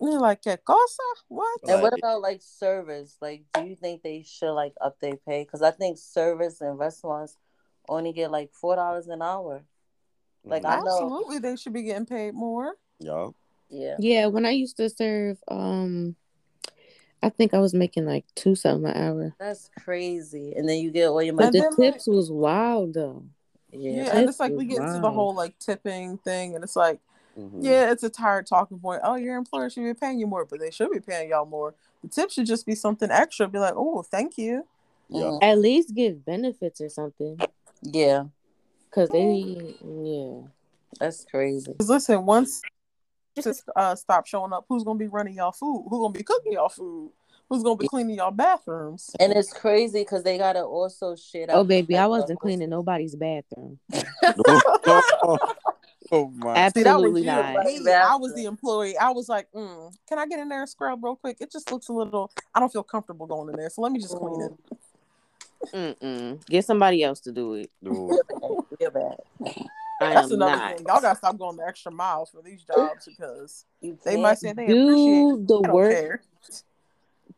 [0.03, 1.01] And you're like, ¿Qué cosa?
[1.29, 1.59] What?
[1.65, 3.15] And what about like service?
[3.21, 5.43] Like, do you think they should like up their pay?
[5.43, 7.37] Because I think service and restaurants
[7.87, 9.63] only get like four dollars an hour.
[10.43, 12.73] Like, I know- Absolutely, they should be getting paid more.
[12.99, 13.33] Yo.
[13.69, 13.95] Yeah.
[13.97, 16.17] Yeah, when I used to serve, um,
[17.21, 19.35] I think I was making like two something an hour.
[19.39, 20.53] That's crazy.
[20.57, 21.59] And then you get all your But money.
[21.59, 23.23] And the then, like- tips was wild though.
[23.71, 24.17] Yeah, Yeah.
[24.17, 26.99] and it's like we was get into the whole like tipping thing, and it's like,
[27.37, 27.63] Mhm.
[27.63, 29.01] yeah, it's a tired talking point.
[29.03, 31.73] Oh, your employer should be paying you more, but they should be paying y'all more.
[32.03, 33.47] The tip should just be something extra.
[33.47, 34.65] Be like, oh, thank you.
[35.09, 35.39] Yo.
[35.41, 37.39] At least give benefits or something.
[37.81, 38.25] Yeah.
[38.91, 40.41] Cause they, yeah.
[40.99, 41.71] That's crazy.
[41.71, 42.61] Because listen, once
[43.41, 45.87] just uh, stop showing up, who's gonna be running y'all food?
[45.89, 47.11] Who's gonna be cooking y'all food?
[47.49, 49.11] Who's gonna be cleaning y'all bathrooms?
[49.19, 51.57] And it's crazy because they gotta also shit out.
[51.57, 53.79] Oh baby, I wasn't cleaning nobody's bathroom.
[56.13, 56.55] oh my.
[56.55, 57.65] Ab- See, that was Absolutely not.
[57.65, 58.97] Me, I was the employee.
[58.97, 61.37] I was like, mm, can I get in there and scrub real quick?
[61.39, 62.31] It just looks a little.
[62.53, 64.53] I don't feel comfortable going in there, so let me just clean it.
[65.73, 66.45] Mm-mm.
[66.47, 67.71] Get somebody else to do it.
[67.83, 67.95] Dude.
[67.95, 69.17] Real bad.
[70.01, 70.77] I That's another not.
[70.77, 70.85] thing.
[70.87, 73.65] Y'all gotta stop going the extra miles for these jobs because
[74.03, 74.85] they might say they appreciate.
[74.85, 75.91] Do the I don't work.
[75.91, 76.21] care.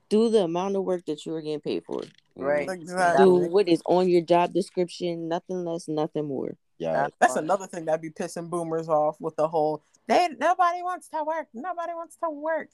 [0.09, 2.01] do the amount of work that you are getting paid for.
[2.35, 2.67] Right.
[2.69, 3.23] Exactly.
[3.23, 6.55] Do what is on your job description, nothing less, nothing more.
[6.77, 7.07] Yeah.
[7.19, 11.23] That's another thing that'd be pissing boomers off with the whole they nobody wants to
[11.23, 11.47] work.
[11.53, 12.69] Nobody wants to work.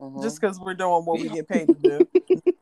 [0.00, 0.22] Mhm.
[0.22, 2.08] Just because we're doing what we get paid to do.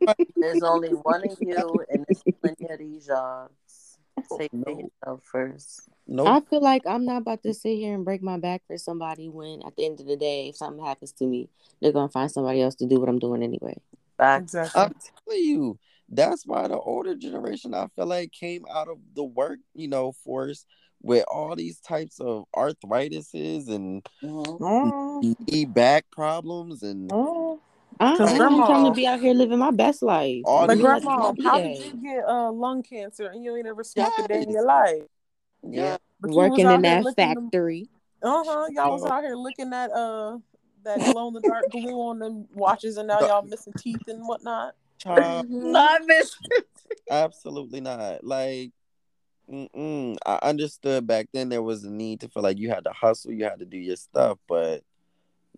[0.36, 3.98] There's only one of you, and there's plenty of these jobs.
[4.38, 4.78] Take care of No.
[4.78, 5.88] yourself first.
[6.06, 6.26] Nope.
[6.28, 9.28] I feel like I'm not about to sit here and break my back for somebody
[9.28, 11.48] when at the end of the day, if something happens to me,
[11.80, 13.76] they're gonna find somebody else to do what I'm doing anyway.
[14.18, 14.42] Back.
[14.42, 14.82] exactly.
[14.82, 14.94] I'm
[15.24, 15.78] telling you,
[16.10, 20.12] that's why the older generation I feel like came out of the work, you know,
[20.12, 20.64] force
[21.02, 24.60] with all these types of arthritises and Mhm.
[24.60, 27.58] Mm, knee back problems and mm.
[27.98, 30.42] I, Cause I'm grandma- trying to be out here living my best life.
[30.46, 33.26] All Like these- You have to grandma, be how did you get uh, lung cancer
[33.26, 35.02] and you ain't ever smoked a day in your life?
[35.62, 37.88] yeah, But working in that licking them- factory?
[38.22, 38.66] Uh-huh.
[38.72, 40.38] Y'all was out here looking at uh
[40.84, 44.26] that glow in the dark glue on them watches and now y'all missing teeth and
[44.26, 44.74] whatnot.
[45.00, 46.36] Child, um, Not miss.
[47.10, 48.24] absolutely not.
[48.24, 48.72] Like,
[49.50, 50.16] mm-mm.
[50.24, 53.32] I understood back then there was a need to feel like you had to hustle,
[53.32, 54.82] you had to do your stuff, but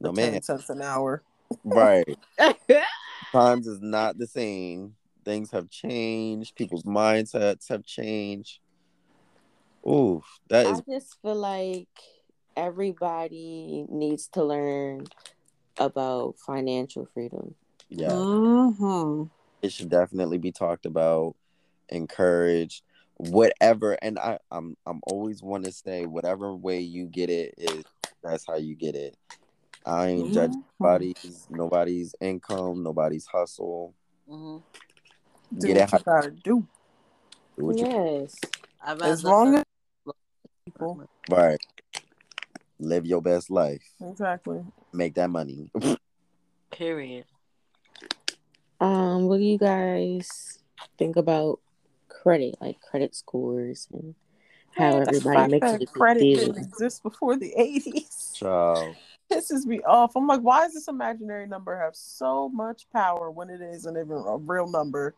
[0.00, 1.22] no man, 10 cents an hour.
[1.64, 2.18] right?
[3.32, 4.94] Times is not the same.
[5.24, 6.56] Things have changed.
[6.56, 8.58] People's mindsets have changed.
[9.86, 11.88] Ooh, that I is just feel like
[12.56, 15.06] everybody needs to learn
[15.78, 17.54] about financial freedom.
[17.92, 18.08] Yeah.
[18.08, 19.24] Mm-hmm.
[19.62, 21.36] It should definitely be talked about,
[21.88, 22.82] encouraged,
[23.16, 23.92] whatever.
[24.02, 27.84] And I, I'm I'm always want to say whatever way you get it is
[28.22, 29.16] that's how you get it.
[29.84, 30.64] I ain't judging Mhm.
[30.80, 33.94] nobody's nobody's income, nobody's hustle.
[34.28, 34.62] Mhm.
[35.58, 36.66] Do Get it what you gotta do.
[37.58, 38.34] Do what you Yes.
[38.80, 39.64] I'd As long as
[40.64, 41.06] people.
[41.30, 41.60] right.
[42.78, 43.84] Live your best life.
[44.00, 44.64] Exactly.
[44.92, 45.70] Make that money.
[46.70, 47.26] Period.
[48.82, 50.58] Um, what do you guys
[50.98, 51.60] think about
[52.08, 54.14] credit, like credit scores and
[54.76, 56.38] how Man, the everybody fact makes that it credit feel?
[56.52, 58.96] didn't exist before the 80s Child.
[59.30, 60.16] pisses me off.
[60.16, 64.16] I'm like, why does this imaginary number have so much power when it isn't even
[64.26, 65.14] a real number?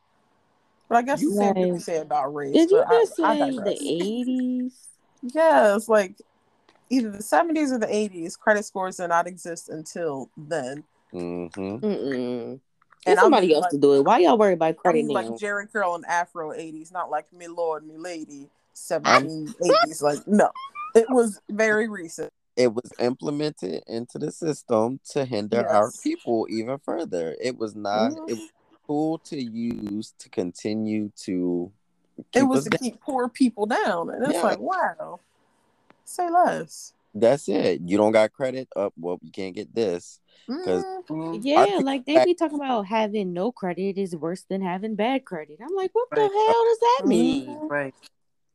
[0.90, 1.80] But I guess the same could be Right.
[1.80, 2.52] said about race.
[2.52, 3.78] Did you but I- just I say the digress.
[3.80, 4.88] eighties?
[5.22, 6.16] Yes, like
[6.90, 10.84] either the 70s or the 80s, credit scores did not exist until then.
[11.14, 12.56] Mm-hmm.
[13.06, 14.02] And And somebody else like- to do it.
[14.02, 17.30] Why y'all worry about I credit mean, like Jheri curl and Afro 80s, not like
[17.32, 20.02] me lord, me lady 1780s.
[20.02, 20.50] like, no,
[20.94, 22.32] it was very recent.
[22.56, 27.36] It was implemented into the system to hinder our people even further.
[27.40, 28.30] It was not Mhm.
[28.30, 31.72] it was a tool to use to continue to
[32.32, 32.78] It was to down.
[32.78, 34.08] keep poor people down.
[34.10, 34.42] And it's Yeah.
[34.42, 35.18] like, wow,
[36.04, 36.92] say less.
[37.14, 37.80] That's it.
[37.84, 38.92] You don't got credit up.
[38.98, 40.20] well, you can't get this.
[40.46, 41.40] 'Cause- Mm, Mhm.
[41.42, 45.58] Yeah, like they be talking about having no credit is worse than having bad credit.
[45.62, 47.56] I'm like, what the hell does that mean?
[47.60, 47.70] Mhm.
[47.70, 47.94] Right.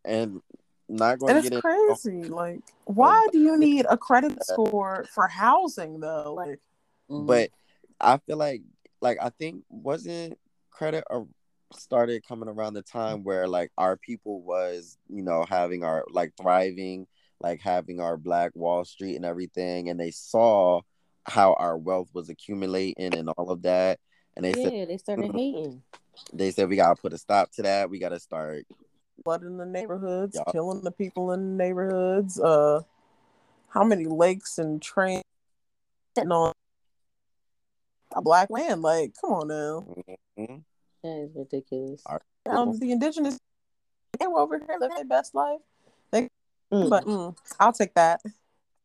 [0.05, 0.41] And
[0.87, 2.23] not going And to it's get crazy.
[2.25, 6.33] Like, why do you need a credit score for housing though?
[6.33, 6.59] Like,
[7.09, 7.25] Mhm.
[7.27, 7.49] but
[8.01, 8.61] I feel like
[9.01, 10.37] like I think wasn't
[10.71, 11.23] credit uh,
[11.73, 16.33] started coming around the time where like our people was you know having our like
[16.35, 17.07] thriving
[17.41, 20.81] like having our black wall street and everything and they saw
[21.25, 23.99] how our wealth was accumulating and all of that
[24.35, 25.83] and they said Yeah, they started hating.
[26.33, 28.65] they said we gotta put a stop to that we gotta start
[29.25, 30.51] flood in the neighborhoods, Yeah.
[30.51, 32.39] killing the people in the neighborhoods.
[32.39, 32.83] Uh,
[33.67, 35.23] how many lakes and trains
[36.15, 36.53] sitting on
[38.15, 38.81] a black land?
[38.81, 39.85] Like, come on now.
[40.37, 40.63] Mhm.
[41.03, 42.01] That is ridiculous.
[42.05, 43.37] Our Um, the indigenous
[44.17, 45.59] they were over here living their best life.
[46.71, 46.89] Mm.
[46.89, 48.21] But mm, I'll take that.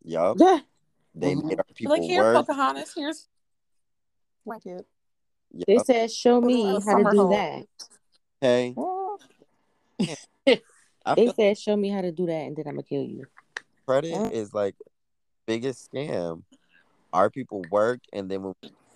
[0.04, 0.60] yup Yeah.
[1.14, 1.44] they Mhm.
[1.44, 2.92] made our people like here, work Pocahontas.
[2.94, 3.28] Here's
[4.44, 4.86] like it.
[5.66, 7.30] They said, "Show me how to do home.
[7.30, 7.66] that."
[8.40, 8.74] hey
[11.16, 13.26] They feel said, "Show me how to do that, and then I'm gonna kill you."
[13.86, 14.32] credit Mm.
[14.32, 14.74] is like
[15.46, 16.42] biggest scam.
[17.12, 18.54] Our people work, and then when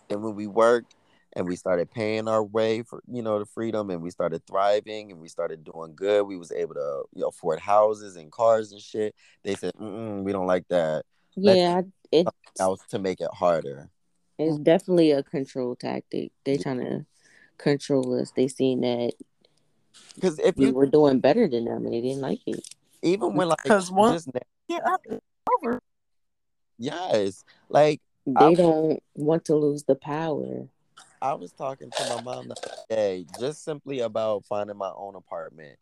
[0.09, 0.95] then when we worked
[1.35, 5.11] and we started paying our way for you know the freedom, and we started thriving,
[5.13, 8.73] and we started doing good, we was able to you know, afford houses and cars
[8.73, 9.15] and shit.
[9.43, 11.05] They said, Mm-mm, "We don't like that."
[11.37, 12.27] Yeah, it
[12.57, 13.91] That was to make it harder.
[14.39, 16.33] it's definitely a control tactic.
[16.45, 17.07] They trying to
[17.59, 18.31] control us.
[18.33, 19.13] They seen that
[20.15, 22.61] Because if we you were doing better than them, and they didn't like it.
[23.03, 24.29] even when like 'Cause one- just
[24.69, 24.97] yeah,
[25.63, 25.81] over.
[26.79, 30.69] yes, like They I- don't want to lose the power.
[31.21, 35.15] I was talking to my mom the other day just simply about finding my own
[35.17, 35.79] apartment.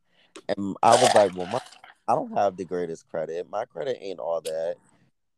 [0.49, 1.61] And I was like, well, my,
[2.09, 3.49] I don't have the greatest credit.
[3.51, 4.76] My credit ain't all that.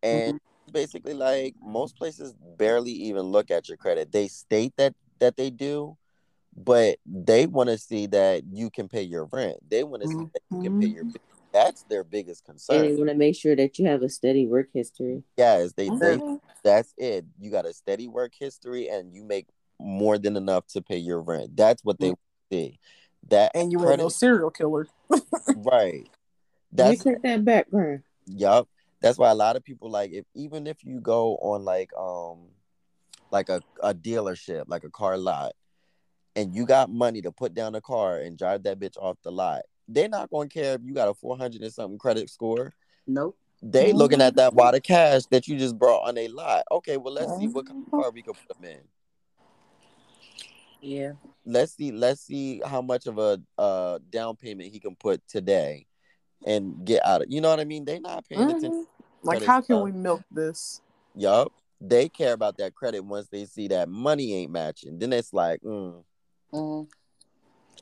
[0.02, 0.38] And
[0.70, 4.12] basically, like, most places barely even look at your credit.
[4.12, 5.96] They state that that they do,
[6.56, 9.56] but they want to see that you can pay your rent.
[9.68, 11.04] They want to see that you can pay your.
[11.52, 14.68] That's their biggest And they want to make sure that you have a steady work
[14.72, 15.22] history.
[15.36, 16.40] Yes, they, they Mhm.
[16.62, 17.24] that's it.
[17.40, 19.46] You got a steady work history and you make
[19.80, 21.56] more than enough to pay your rent.
[21.56, 22.16] That's what they mm.
[22.50, 22.78] see.
[23.28, 24.88] That And you ain't credit, no serial killer.
[25.56, 26.08] right.
[26.72, 28.02] That's check that background.
[28.26, 28.68] yup.
[29.00, 32.48] That's why a lot of people like if even if you go on like um
[33.30, 35.52] like a, a dealership, like a car lot,
[36.34, 39.30] and you got money to put down a car and drive that bitch off the
[39.30, 42.72] lot, they're not gonna care if you got a four hundred and something credit score.
[43.06, 43.36] Nope.
[43.62, 43.98] They mm-hmm.
[43.98, 46.64] looking at that wad of cash that you just brought on a lot.
[46.70, 48.00] Okay, well let's see what kind of mm-hmm.
[48.00, 48.80] car we can put them in.
[50.80, 51.12] Yeah.
[51.44, 55.86] let's see let's see how much of a uh down payment he can put today
[56.46, 57.84] and get out of you know what i mean?
[57.84, 58.86] They not paying attention Mhm.
[59.24, 59.84] Like, how can stuff.
[59.84, 60.80] we milk this?
[61.14, 61.52] yup.
[61.80, 64.98] They care about that credit once they see that money ain't matching.
[64.98, 66.02] Then it's like mm,
[66.52, 66.86] hmm oh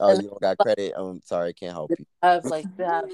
[0.01, 0.93] And- you don't got credit?
[0.97, 2.07] I'm sorry I can't help you.
[2.23, 3.05] I have like have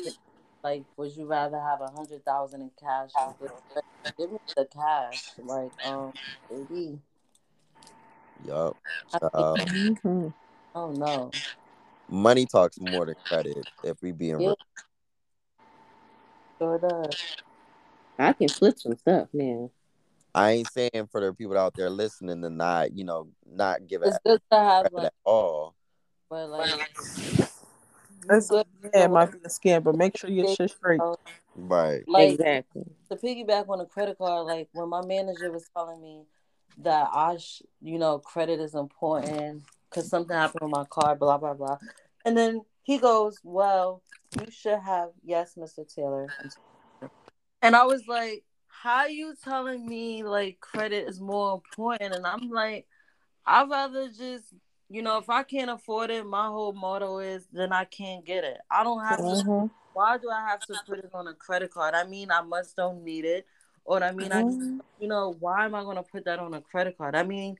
[0.63, 3.11] like would you rather have a hundred thousand in cash
[3.41, 3.51] give-
[4.19, 5.23] give me the cash?
[5.39, 6.13] Like um
[6.49, 6.99] baby
[8.47, 8.77] yup
[9.15, 10.99] I think- oh mm-hmm.
[10.99, 11.31] no
[12.09, 14.49] money talks more than credit if we being Yeah.
[14.49, 14.57] real
[16.59, 17.37] sure does
[18.19, 19.71] I can flip some stuff now.
[20.35, 24.03] i ain't saying for the people out there listening to not you know not give
[24.03, 25.75] it it's good to have credit like at all
[26.31, 26.71] but like
[28.27, 31.01] That's, good yeah, it might be a scam, but make sure your shit straight.
[31.55, 32.85] right like exactly.
[33.11, 36.23] to piggyback on the credit card, like when my manager was telling me
[36.79, 41.39] that I, sh- you know, credit is important because something happened with my car, blah
[41.39, 41.79] blah blah,
[42.25, 44.03] and then he goes, "Well,
[44.39, 46.29] you should have yes, Mister Taylor,"
[47.61, 52.49] and I was like, "How you telling me like credit is more important?" And I'm
[52.51, 52.87] like,
[53.47, 54.53] I'd rather just.
[54.89, 58.45] You know, if I can't afford it, my whole motto is then I can't get
[58.45, 58.59] it.
[58.71, 59.71] I don't have to Mhm.
[59.95, 61.95] why do I have to put it on a credit card?
[61.95, 63.47] I mean, I must don't need it,
[63.85, 64.81] or I mean, I Mhm.
[64.99, 67.15] you know, why am I gonna put that on a credit card?
[67.15, 67.59] I mean,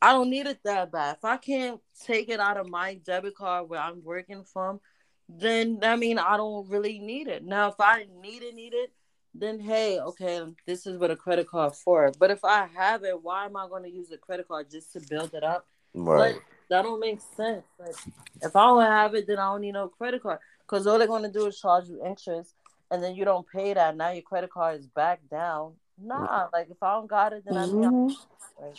[0.00, 1.16] I don't need it that bad.
[1.16, 4.80] If I can't take it out of my debit card where I'm working from,
[5.28, 7.44] then I mean, I don't really need it.
[7.44, 8.92] Now, if I need it, need it,
[9.34, 12.12] then hey, okay, this is what a credit card for.
[12.18, 15.00] But if I have it, why am I gonna use a credit card just to
[15.00, 15.66] build it up?
[15.94, 17.64] right Like, that don't make sense.
[17.78, 17.94] Like,
[18.40, 20.38] if I don't have it, then I don't need no credit card.
[20.60, 22.54] Because all they're gonna do is charge you interest,
[22.92, 23.96] and then you don't pay that.
[23.96, 25.72] Now your credit card is back down.
[25.98, 28.16] Nah, like if I don't got it, then I mean, Mhm.
[28.60, 28.76] like,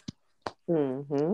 [0.69, 1.33] Mm-hmm.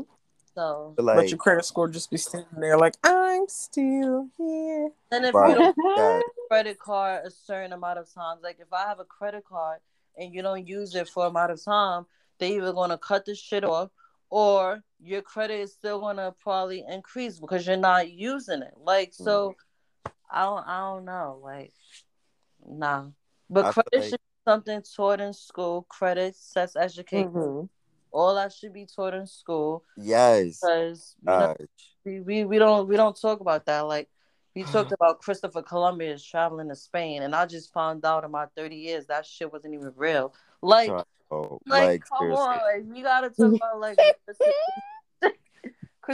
[0.56, 0.96] so.
[0.98, 4.92] like but your credit score just be standing there like, I'm still here.
[5.12, 5.50] And if Right.
[5.50, 8.88] you don't yeah, have a credit card a certain amount of times, like if I
[8.88, 9.80] have a credit card
[10.18, 12.06] and you don't use it for a amount of time,
[12.40, 13.90] they either gonna cut the shit off,
[14.30, 18.74] or your credit is still gonna probably increase because you're not using it.
[18.78, 19.56] Like so,
[20.32, 21.74] I don't, I don't know, like,
[22.68, 23.06] nah.
[23.50, 25.84] But I credit like- should be something taught in school.
[25.90, 27.30] Credit sets education.
[27.32, 27.66] Mm-hmm.
[28.12, 31.56] All that should be taught in school yes because you know
[32.04, 33.82] we, we we don't we don't talk about that.
[33.82, 34.10] Like
[34.56, 38.48] we talked about Christopher Columbus traveling to Spain, and I just found out in my
[38.56, 40.34] thirty years that shit wasn't even real.
[40.62, 40.90] Like,
[41.32, 42.42] Oh, like, like, come seriously.
[42.44, 44.00] on, like we gotta talk about like.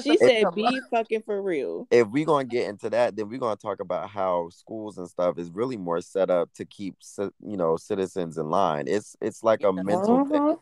[0.03, 0.73] She said, Columbus.
[0.73, 4.09] "Be fucking for real." if we're gonna get into that, then we're gonna talk about
[4.09, 6.95] how schools and stuff is really more set up to keep
[7.41, 8.87] you know citizens in line.
[8.87, 9.83] It's it's like a Yeah.
[9.83, 10.41] mental thing.
[10.41, 10.59] Mhm.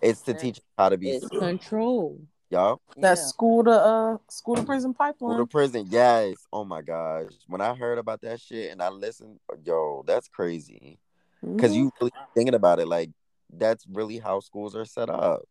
[0.00, 2.20] It's to teach how to be It's control.
[2.50, 2.80] y'all.
[2.96, 3.24] That Yeah.
[3.24, 6.36] school to uh school to prison Go to prison, yes.
[6.52, 10.98] Oh my gosh, when I heard about that shit and I listened, yo, that's crazy.
[11.40, 11.76] Because Mhm.
[11.76, 13.10] you really thinking about it, like
[13.50, 15.42] that's really how schools are set up.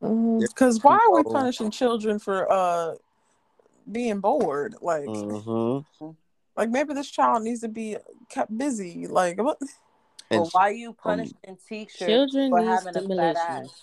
[0.00, 2.94] There's Because why are we punishing children for uh
[3.90, 4.76] being bored?
[4.80, 5.78] Like, hmm
[6.56, 7.96] like maybe this child needs to be
[8.28, 9.06] kept busy.
[9.06, 9.58] Like, what?
[10.30, 11.36] And But why you punishing
[11.68, 13.38] teachers Children for need having a fat stimulation.
[13.38, 13.82] ass?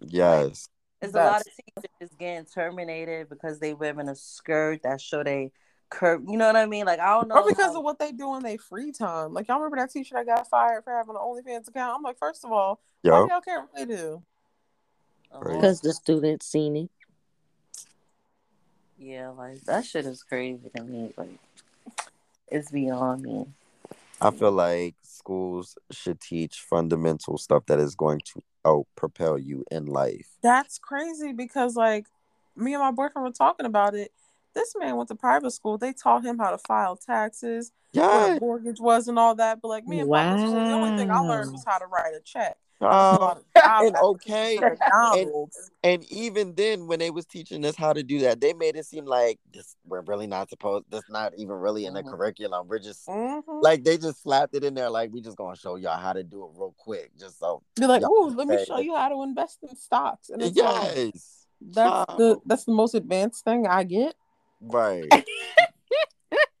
[0.00, 0.68] yes,
[1.00, 5.50] There's a lot of teachers getting terminated because they wearing a skirt that show they
[5.90, 6.22] curve.
[6.28, 6.86] You know what I mean?
[6.86, 7.36] Like I don't know.
[7.36, 9.34] Or because how- of what they do in their free time.
[9.34, 11.96] Like, y'all remember that teacher that got fired for having an OnlyFans account?
[11.96, 14.22] I'm like, first of all, why yo, do y'all care what they do?
[15.32, 15.48] Uh-huh.
[15.48, 16.90] Because the students seen it.
[18.98, 21.12] Yeah, like that shit is crazy to me.
[21.16, 21.38] Like
[22.48, 23.46] it's beyond me.
[24.20, 29.64] I feel like schools should teach fundamental stuff that is going to help propel you
[29.72, 30.28] in life.
[30.42, 32.06] That's crazy because, like,
[32.54, 34.12] me and my boyfriend were talking about it,
[34.54, 35.76] this man went to private school.
[35.76, 38.36] They taught him how to file taxes, what Yeah.
[38.36, 39.60] a mortgage was, and all that.
[39.60, 42.14] But like me and my school, the only thing I learned was how to write
[42.14, 42.58] a check.
[42.92, 45.70] Um, and okay, McDonald's.
[45.84, 48.86] and even then, when they was teaching us how to do that, they made it
[48.86, 50.86] seem like this we're really not supposed.
[50.90, 52.10] That's not even really in the Mhm.
[52.10, 52.66] curriculum.
[52.66, 53.42] We're just Mhm.
[53.62, 54.90] like they just slapped it in there.
[54.90, 57.62] Like we just gonna show y'all how to do it real quick, just so.
[57.78, 60.28] you're like, oh, let me show you how to invest in stocks.
[60.30, 62.18] And it's like, Yes, that's Child.
[62.18, 64.16] the that's the most advanced thing I get.
[64.60, 65.08] right.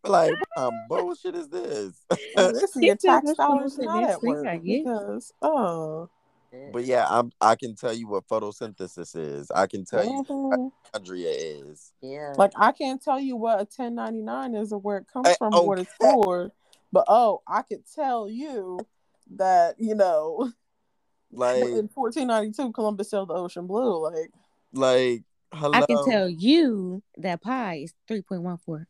[0.04, 1.94] like what kind of bullshit is this?
[2.36, 6.08] This He your tax that's the dollars not at work because oh,
[6.72, 7.32] but yeah, I'm.
[7.40, 9.50] I can tell you what photosynthesis is.
[9.50, 10.72] I can tell you what mhm.
[10.94, 11.92] mitochondria is.
[12.02, 12.34] Yeah.
[12.36, 15.66] like I can't tell you what a 1099 is or where it comes from or
[15.66, 16.52] what it's for,
[16.92, 18.80] but oh, I could tell you
[19.36, 20.52] that you know
[21.34, 24.02] Like, in 1492 Columbus sailed the ocean blue.
[24.02, 24.30] Like
[24.74, 25.22] like,
[25.54, 25.72] hello.
[25.72, 28.86] I can tell you that pi is three point one four.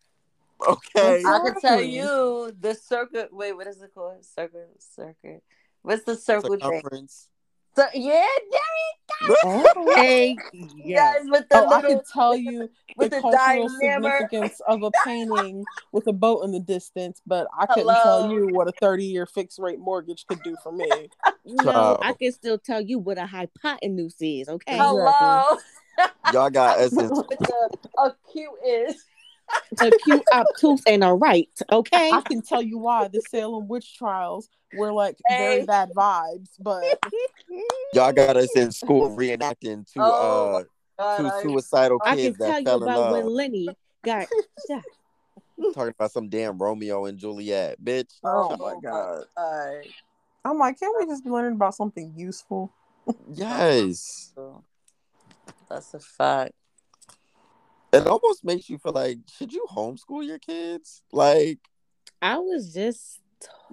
[0.68, 1.22] Okay.
[1.26, 3.32] I can tell you the circuit.
[3.32, 4.24] Wait, what is it called?
[4.24, 5.42] Circuit, circuit.
[5.82, 6.60] What's the circle thing?
[6.60, 7.28] Circumference.
[7.74, 8.26] So, yeah,
[9.88, 10.36] Okay.
[10.52, 11.12] yeah, Yeah.
[11.14, 14.16] guys, with the oh, I can tell you the with the cultural diameter.
[14.20, 18.20] significance of a painting with a boat in the distance, but I couldn't Hello.
[18.20, 21.08] tell you what a 30 year fixed rate mortgage could do for me.
[21.44, 21.98] No, Child.
[22.02, 24.48] I can still tell you what a hypotenuse is.
[24.48, 24.74] Okay.
[24.76, 24.86] Exactly.
[24.86, 25.58] Hello,
[26.32, 27.10] Y'all got essence.
[27.28, 29.04] with the acute is.
[29.80, 31.48] Acute obtuse and a right.
[31.70, 32.10] Okay.
[32.12, 36.84] I can tell you why the Salem witch trials were like very bad vibes, but
[37.94, 40.64] Y'all got us in school reenacting two Oh, uh
[40.98, 43.26] God, two I- suicidal I can kids tell that you fell in about when.
[43.26, 44.26] Lennie got
[44.68, 44.82] shot.
[45.74, 48.12] Talking about some damn Romeo and Juliet, bitch.
[48.24, 49.24] oh, Oh my my god.
[49.36, 49.84] God.
[50.44, 52.72] I'm like, can't we just be learning about something useful?
[53.32, 54.32] Yes.
[55.68, 56.52] That's a fact.
[57.92, 61.02] It almost makes you feel like should you homeschool your kids?
[61.12, 61.58] Like
[62.20, 63.20] I was just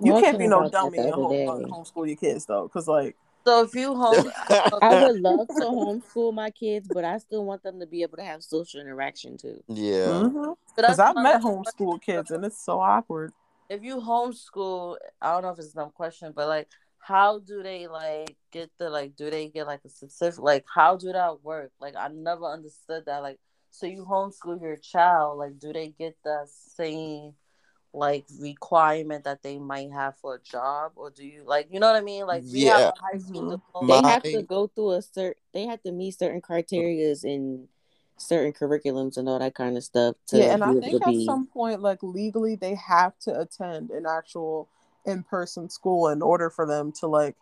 [0.01, 1.31] You can't be no dummy the and home,
[1.71, 3.15] homeschool your kids though, because like
[3.45, 4.31] So if you home,
[4.81, 8.17] I would love to homeschool my kids, but I still want them to be able
[8.17, 9.63] to have social interaction too.
[9.67, 10.23] yeah.
[10.23, 13.31] because but that's I've met another- homeschool kids and it's so awkward.
[13.69, 16.67] if you homeschool, I don't know if it's a dumb question, but like,
[17.01, 19.15] how do they like get the like?
[19.15, 20.65] Do they get like a specific like?
[20.73, 21.71] How do that work?
[21.79, 23.23] Like, I never understood that.
[23.23, 23.39] Like,
[23.71, 27.33] so you homeschool your child, like, do they get the same
[27.91, 31.87] like requirement that they might have for a job, or do you like, you know
[31.87, 32.27] what I mean?
[32.27, 32.77] Like, we Yeah.
[32.77, 33.49] have a high school Mhm.
[33.51, 33.87] diploma.
[33.87, 35.41] They have to go through a certain.
[35.53, 37.67] They have to meet certain criterias and
[38.17, 41.25] certain curriculums and all that kind of stuff to yeah, and I think at be.
[41.25, 44.67] some point, like legally, they have to attend an actual
[45.05, 47.35] in-person school in order for them to like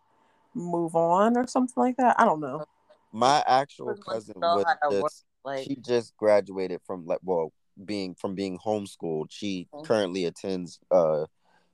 [0.54, 2.16] move on or something like that.
[2.20, 2.64] I don't know.
[3.12, 7.20] My actual cousin know was how that works, just Like, she just graduated from like
[7.24, 7.54] well
[7.86, 9.28] being from being homeschooled.
[9.30, 9.86] She Mhm.
[9.86, 11.26] currently attends uh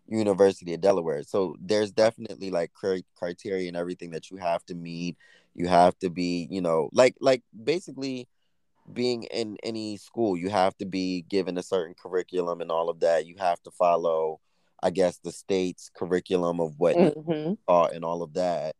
[0.07, 1.23] University of Delaware.
[1.23, 5.17] So there's definitely like cri- criteria and everything that you have to meet.
[5.55, 8.27] You have to be, you know, like like basically
[8.91, 12.99] being in any school, you have to be given a certain curriculum and all of
[12.99, 13.25] that.
[13.25, 14.39] You have to follow,
[14.83, 17.57] I guess, the state's curriculum of what Mhm.
[17.67, 18.75] taught and all of that.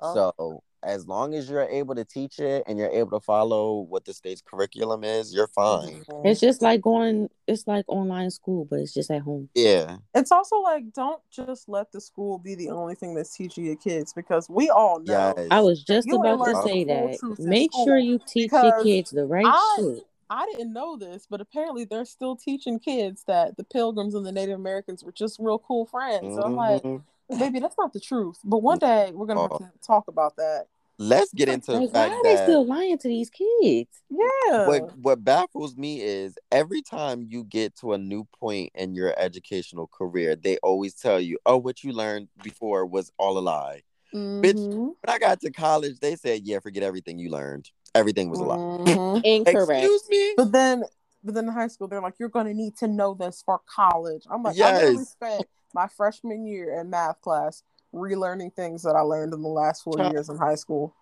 [0.00, 0.14] Oh.
[0.14, 4.04] So as long as you're able to teach it and you're able to follow what
[4.04, 6.04] the state's curriculum is, you're fine.
[6.24, 7.28] It's just like going.
[7.46, 9.48] It's like online school, but it's just at home.
[9.54, 9.96] Yeah.
[10.14, 13.76] It's also like don't just let the school be the only thing that's teaching your
[13.76, 15.34] kids because we all know.
[15.36, 15.48] Yes.
[15.50, 17.36] I was just about to say that.
[17.38, 20.04] Make sure you teach your kids the right I- shit.
[20.30, 24.32] I didn't know this, but apparently they're still teaching kids that the Pilgrims and the
[24.32, 26.34] Native Americans were just real cool friends.
[26.34, 27.02] So I'm like, mm-hmm.
[27.30, 28.38] Maybe that's not the truth.
[28.44, 29.58] But one day we're gonna have Oh.
[29.58, 30.66] to talk about that.
[31.00, 34.02] let's get into the Like, why fact are they that still lying to these kids?
[34.10, 34.66] Yeah.
[34.66, 39.14] what what baffles me is every time you get to a new point in your
[39.16, 43.82] educational career, they always tell you, "Oh, what you learned before was all a lie."
[44.12, 44.54] bitch.
[44.54, 44.72] Mhm.
[44.72, 47.70] When I got to college, they said, "Yeah, forget everything you learned.
[47.94, 49.22] Everything was a lie." Mhm.
[49.24, 49.70] Incorrect.
[49.84, 50.34] Excuse me.
[50.36, 50.82] But then,
[51.22, 53.60] but then in high school, they're like, "You're going to need to know this for
[53.66, 55.10] college." I'm like, I literally Yes.
[55.10, 57.62] spent my freshman year in math class
[57.94, 60.94] relearning things that I learned in the last four years in high school.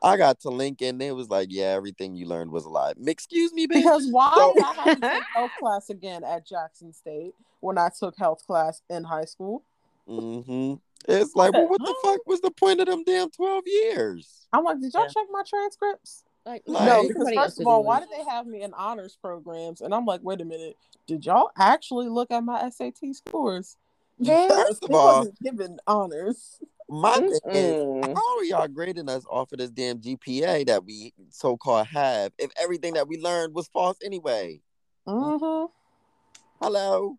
[0.00, 0.98] I got to Lincoln.
[0.98, 3.82] They was like, "Yeah, everything you learned was a lie." Excuse me, bitch.
[3.82, 7.78] Because why So- did I have to take health class again at Jackson State when
[7.78, 9.64] I took health class in high school?
[10.06, 10.74] hmm
[11.08, 14.46] It's like, well, what the fuck was the point of them damn twelve years?
[14.52, 15.08] I'm like, did y'all Yeah.
[15.08, 16.22] check my transcripts?
[16.46, 19.80] Like, Like- no, because first of all, why did they have me in honors programs?
[19.80, 20.76] And I'm like, wait a minute,
[21.08, 23.76] did y'all actually look at my SAT scores?
[24.24, 26.60] First Because of all- given honors.
[26.90, 31.12] My thing is, how are y'all grading us off of this damn GPA that we
[31.28, 34.62] so called have if everything that we learned was false anyway?
[35.06, 35.66] Mm-hmm.
[36.62, 37.18] Hello.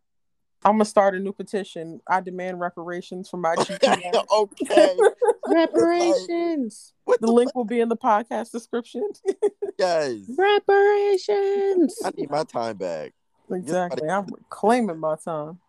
[0.65, 2.01] I'm gonna start a new petition.
[2.07, 4.23] I demand reparations from my GPA.
[4.33, 4.97] okay.
[5.47, 6.93] Reparations.
[7.05, 9.07] What the the link will be in the podcast description.
[9.77, 10.29] guys?
[10.35, 11.95] Reparations.
[12.03, 13.13] I need my time back.
[13.51, 14.09] exactly.
[14.09, 15.59] I'm claiming my time.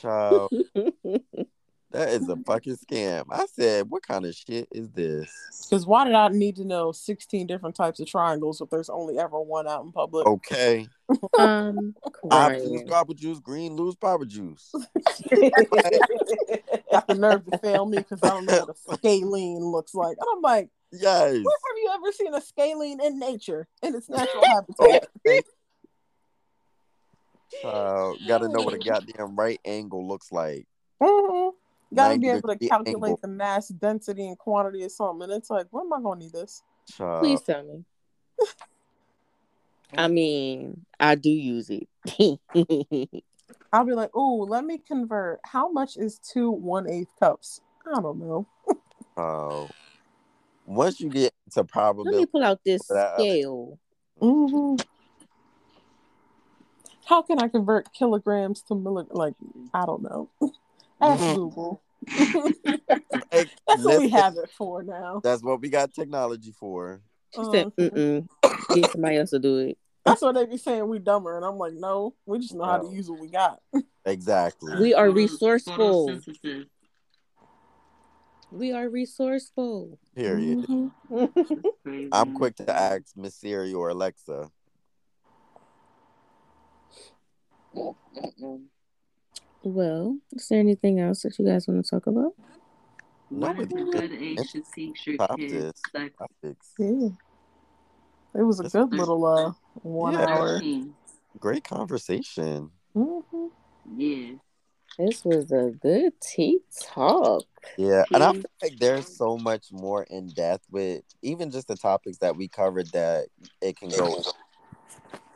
[0.00, 0.50] Child,
[1.90, 3.24] that is a fucking scam.
[3.30, 5.30] I said, what kind of shit is this?
[5.68, 9.18] Because why did I need to know 16 different types of triangles if there's only
[9.18, 10.26] ever one out in public?
[10.26, 10.88] Okay.
[11.38, 11.94] um,
[12.30, 14.70] Apple juice, juice, green lose power juice.
[16.92, 20.16] Got the nerve to fail me because I don't know what a scalene looks like.
[20.32, 21.32] I'm like, Yes.
[21.32, 25.08] where have you ever seen a scalene in nature in its natural habitat?
[27.62, 30.66] Child, gotta know what a goddamn right angle looks like.
[31.00, 31.52] Mhm.
[31.94, 33.18] Gotta be able to calculate angle.
[33.22, 35.30] the mass density and quantity of something.
[35.30, 36.62] And it's like, when am I gonna need this?
[36.90, 37.20] Child.
[37.22, 37.84] Please tell me.
[39.96, 41.88] I mean, I do use it.
[43.72, 45.40] I'll be like, oh, let me convert.
[45.44, 47.60] How much is two one eighth cups?
[47.86, 48.46] I don't know.
[49.16, 49.68] Oh.
[50.66, 53.78] Once you get to probably Let me pull out this That- scale.
[54.20, 54.84] Mhm.
[57.06, 59.06] How can I convert kilograms to milli?
[59.10, 59.34] Like,
[59.72, 60.28] I don't know.
[61.00, 61.34] Ask.
[61.34, 61.80] Google.
[62.08, 65.20] Hey, That's what we have it for now.
[65.22, 67.00] That's what we got technology for.
[67.34, 68.26] She said, "Mm-mm,
[68.72, 70.88] get somebody else to do it." That's what they be saying.
[70.88, 73.60] We dumber, and I'm like, no, we just know how to use what we got.
[74.04, 74.80] Exactly.
[74.80, 76.20] We are resourceful.
[78.50, 79.98] We are resourceful.
[80.14, 80.66] Period.
[80.68, 80.92] Mhm.
[81.82, 82.08] Crazy.
[82.12, 84.50] I'm quick to ask Miss Siri or Alexa.
[87.76, 88.62] Mm-mm.
[89.62, 92.34] Well, is there anything else that you guys want to talk about?
[93.28, 96.14] What is a good age to teach your kids sex?
[96.78, 97.08] Yeah.
[98.34, 98.98] It was a That's good good.
[98.98, 99.52] little uh
[99.82, 100.26] one Yeah.
[100.26, 100.62] hour.
[101.38, 102.70] Great conversation.
[102.94, 103.50] Mhm.
[103.96, 104.34] Yeah.
[104.98, 107.44] This was a good tea talk.
[107.76, 111.76] Yeah, and I feel like there's so much more in depth with even just the
[111.76, 113.26] topics that we covered that
[113.60, 114.22] it can go.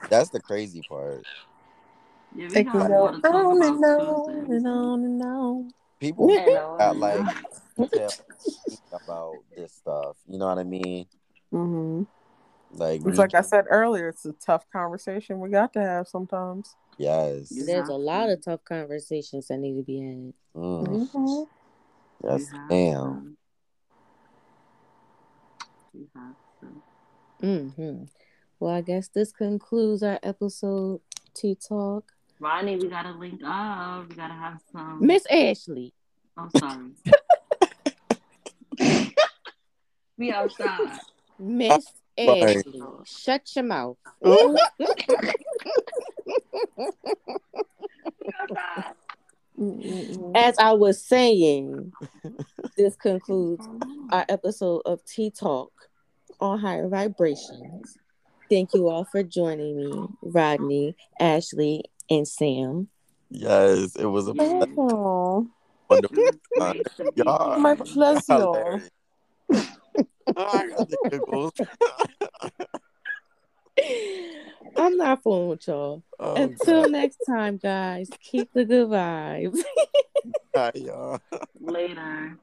[0.08, 1.26] That's the crazy part.
[2.34, 5.22] Yeah, we It got can go to talk on about and on and on and
[5.22, 5.70] on.
[5.98, 7.26] People Hello, got like
[8.92, 10.16] about this stuff.
[10.26, 11.06] You know what I mean?
[11.52, 12.02] Mm-hmm.
[12.72, 16.76] Like, It's like I said earlier, it's a tough conversation we got to have sometimes.
[16.96, 20.32] yes, There's a lot of tough conversations that need to be had.
[20.54, 21.46] mm, Mhm.
[22.24, 23.36] yes, damn.
[25.92, 25.98] to.
[25.98, 27.76] You have to.
[27.76, 28.04] hmm
[28.60, 31.00] Well, I guess this concludes our episode
[31.34, 32.12] Tea Talk.
[32.40, 34.08] Ronnie, we gotta link up.
[34.08, 34.98] We gotta have some.
[35.06, 35.92] Miss Ashley.
[36.38, 36.92] Oh, sorry.
[40.16, 40.98] we outside.
[41.38, 41.84] Miss
[42.18, 42.42] Sorry.
[42.42, 42.82] Ashley.
[43.04, 43.96] Shut your mouth.
[49.56, 51.92] We As I was saying,
[52.78, 53.68] this concludes
[54.10, 55.70] our episode of Tea Talk
[56.40, 57.98] on Higher Vibrations.
[58.48, 62.88] Thank you all for joining me, Rodney, Ashley, and Sam.
[63.30, 64.64] Yes, it was a Yeah.
[64.76, 65.46] Oh,
[65.88, 66.72] wonderful It was time.
[66.72, 68.20] great to be Y'all- my pleasure.
[68.28, 68.90] Hilarious.
[70.36, 71.52] I got the giggles.
[74.76, 76.02] I'm not fooling with y'all.
[76.18, 76.92] Oh, Until God.
[76.92, 79.58] next time, guys, keep the good vibes.
[80.54, 81.20] Bye, y'all.
[81.60, 82.36] Later.